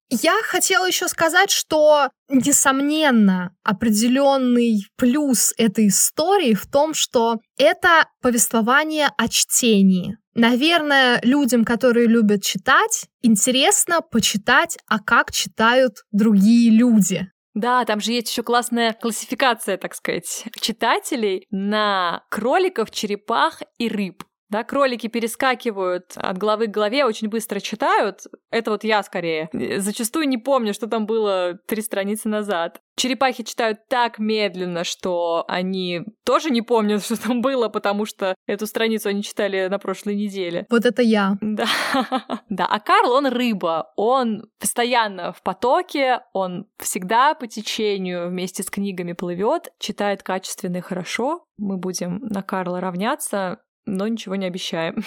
[0.09, 9.09] Я хотела еще сказать, что, несомненно, определенный плюс этой истории в том, что это повествование
[9.18, 10.16] о чтении.
[10.35, 17.29] Наверное, людям, которые любят читать, интересно почитать, а как читают другие люди.
[17.57, 24.25] Да, там же есть еще классная классификация, так сказать, читателей на кроликов, черепах и рыб.
[24.49, 28.21] Да, кролики перескакивают от главы к главе, очень быстро читают.
[28.51, 29.49] Это вот я скорее.
[29.79, 32.81] Зачастую не помню, что там было три страницы назад.
[32.97, 38.67] Черепахи читают так медленно, что они тоже не помнят, что там было, потому что эту
[38.67, 40.67] страницу они читали на прошлой неделе.
[40.71, 41.37] Вот это я.
[41.41, 41.67] Да.
[42.49, 43.93] да, а Карл, он рыба.
[43.97, 50.81] Он постоянно в потоке, он всегда по течению вместе с книгами плывет, читает качественно и
[50.81, 51.47] хорошо.
[51.59, 55.05] Мы будем на Карла равняться но ничего не обещаем.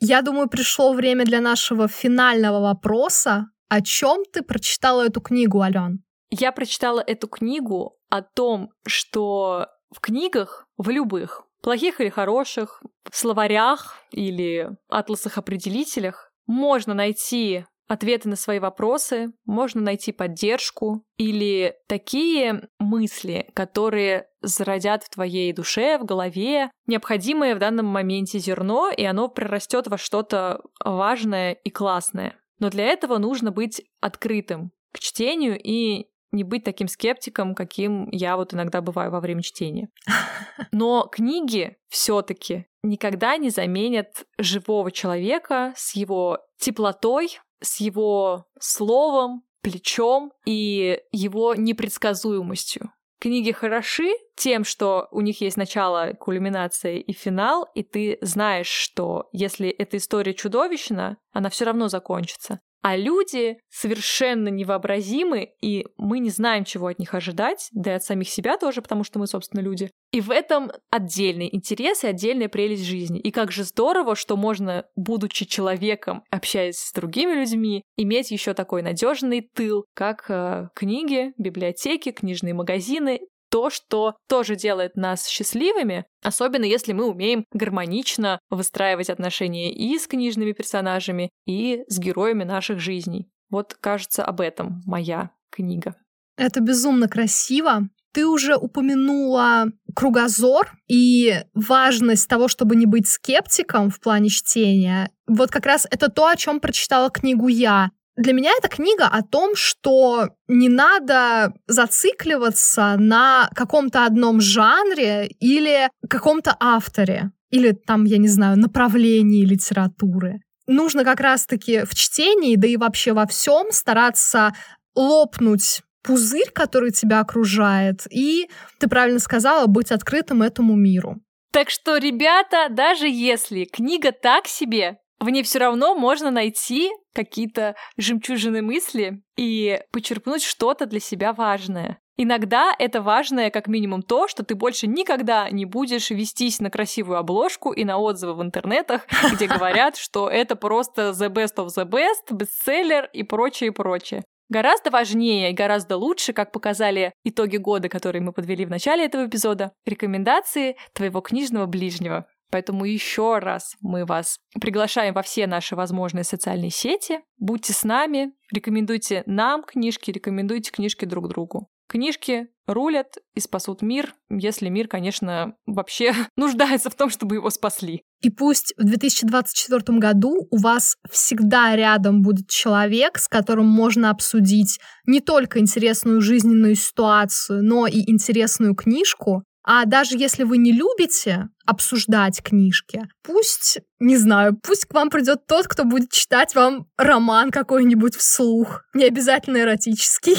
[0.00, 3.46] Я думаю, пришло время для нашего финального вопроса.
[3.68, 6.02] О чем ты прочитала эту книгу, Ален?
[6.30, 12.82] Я прочитала эту книгу о том, что в книгах, в любых, плохих или хороших,
[13.12, 23.50] словарях или атласах-определителях можно найти ответы на свои вопросы, можно найти поддержку или такие мысли,
[23.54, 29.86] которые зародят в твоей душе, в голове необходимое в данном моменте зерно, и оно прорастет
[29.86, 32.38] во что-то важное и классное.
[32.58, 38.36] Но для этого нужно быть открытым к чтению и не быть таким скептиком, каким я
[38.36, 39.88] вот иногда бываю во время чтения.
[40.72, 50.32] Но книги все-таки никогда не заменят живого человека с его теплотой, с его словом, плечом
[50.46, 52.92] и его непредсказуемостью.
[53.18, 59.28] Книги хороши тем, что у них есть начало, кульминация и финал, и ты знаешь, что
[59.32, 62.60] если эта история чудовищна, она все равно закончится.
[62.84, 68.04] А люди совершенно невообразимы, и мы не знаем, чего от них ожидать, да и от
[68.04, 69.90] самих себя тоже, потому что мы, собственно, люди.
[70.12, 73.18] И в этом отдельный интерес и отдельная прелесть жизни.
[73.18, 78.82] И как же здорово, что можно, будучи человеком, общаясь с другими людьми, иметь еще такой
[78.82, 83.20] надежный тыл, как э, книги, библиотеки, книжные магазины
[83.54, 90.08] то, что тоже делает нас счастливыми, особенно если мы умеем гармонично выстраивать отношения и с
[90.08, 93.30] книжными персонажами, и с героями наших жизней.
[93.50, 95.94] Вот, кажется, об этом моя книга.
[96.36, 97.88] Это безумно красиво.
[98.12, 105.12] Ты уже упомянула кругозор и важность того, чтобы не быть скептиком в плане чтения.
[105.28, 107.92] Вот как раз это то, о чем прочитала книгу я.
[108.16, 115.88] Для меня эта книга о том, что не надо зацикливаться на каком-то одном жанре или
[116.08, 120.40] каком-то авторе, или там, я не знаю, направлении литературы.
[120.66, 124.54] Нужно как раз-таки в чтении, да и вообще во всем стараться
[124.94, 128.48] лопнуть пузырь, который тебя окружает, и,
[128.78, 131.16] ты правильно сказала, быть открытым этому миру.
[131.50, 137.74] Так что, ребята, даже если книга так себе, в ней все равно можно найти какие-то
[137.96, 141.98] жемчужины мысли и почерпнуть что-то для себя важное.
[142.16, 147.18] Иногда это важное как минимум то, что ты больше никогда не будешь вестись на красивую
[147.18, 149.02] обложку и на отзывы в интернетах,
[149.32, 154.22] где говорят, что это просто the best of the best, бестселлер и прочее, и прочее.
[154.48, 159.26] Гораздо важнее и гораздо лучше, как показали итоги года, которые мы подвели в начале этого
[159.26, 162.26] эпизода, рекомендации твоего книжного ближнего.
[162.50, 167.20] Поэтому еще раз мы вас приглашаем во все наши возможные социальные сети.
[167.38, 171.68] Будьте с нами, рекомендуйте нам книжки, рекомендуйте книжки друг другу.
[171.88, 178.02] Книжки рулят и спасут мир, если мир, конечно, вообще нуждается в том, чтобы его спасли.
[178.22, 184.80] И пусть в 2024 году у вас всегда рядом будет человек, с которым можно обсудить
[185.06, 191.48] не только интересную жизненную ситуацию, но и интересную книжку, а даже если вы не любите
[191.64, 197.50] обсуждать книжки, пусть, не знаю, пусть к вам придет тот, кто будет читать вам роман
[197.50, 198.82] какой-нибудь вслух.
[198.92, 200.36] Не обязательно эротический.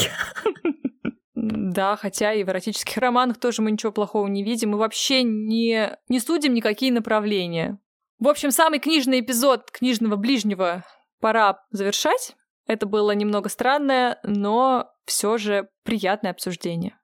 [1.33, 4.71] Да, хотя и в эротических романах тоже мы ничего плохого не видим.
[4.71, 7.79] Мы вообще не, не судим никакие направления.
[8.19, 10.85] В общем, самый книжный эпизод книжного ближнего
[11.19, 12.35] пора завершать.
[12.67, 16.97] Это было немного странное, но все же приятное обсуждение.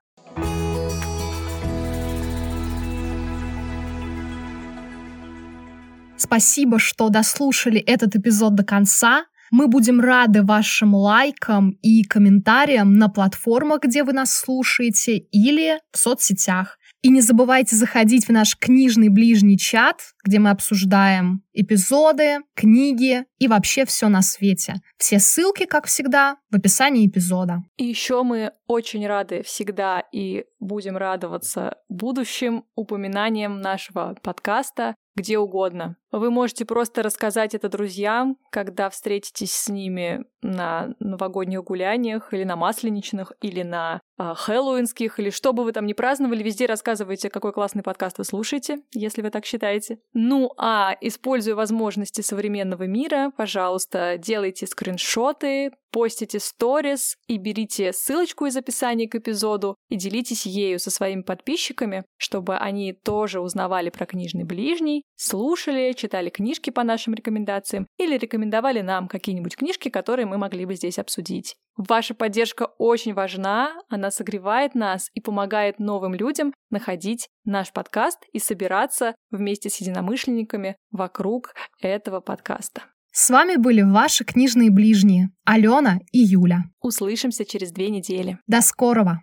[6.22, 9.26] Спасибо, что дослушали этот эпизод до конца.
[9.50, 15.98] Мы будем рады вашим лайкам и комментариям на платформах, где вы нас слушаете, или в
[15.98, 16.78] соцсетях.
[17.02, 23.48] И не забывайте заходить в наш книжный ближний чат, где мы обсуждаем эпизоды, книги и
[23.48, 24.76] вообще все на свете.
[24.98, 27.64] Все ссылки, как всегда, в описании эпизода.
[27.78, 35.98] И еще мы очень рады всегда и будем радоваться будущим упоминаниям нашего подкаста где угодно.
[36.12, 42.56] Вы можете просто рассказать это друзьям, когда встретитесь с ними на новогодних гуляниях или на
[42.56, 47.54] масленичных, или на э, хэллоуинских, или что бы вы там ни праздновали, везде рассказывайте, какой
[47.54, 50.00] классный подкаст вы слушаете, если вы так считаете.
[50.14, 58.58] Ну а используя возможности современного мира, пожалуйста, делайте скриншоты, постите сторис и берите ссылочку из
[58.58, 64.44] описания к эпизоду и делитесь ею со своими подписчиками, чтобы они тоже узнавали про книжный
[64.44, 70.66] ближний, слушали, читали книжки по нашим рекомендациям или рекомендовали нам какие-нибудь книжки, которые мы могли
[70.66, 71.56] бы здесь обсудить.
[71.78, 78.40] Ваша поддержка очень важна, она согревает нас и помогает новым людям находить наш подкаст и
[78.40, 82.84] собираться вместе с единомышленниками вокруг этого подкаста.
[83.12, 86.64] С вами были ваши книжные ближние Алена и Юля.
[86.82, 88.40] Услышимся через две недели.
[88.48, 89.22] До скорого!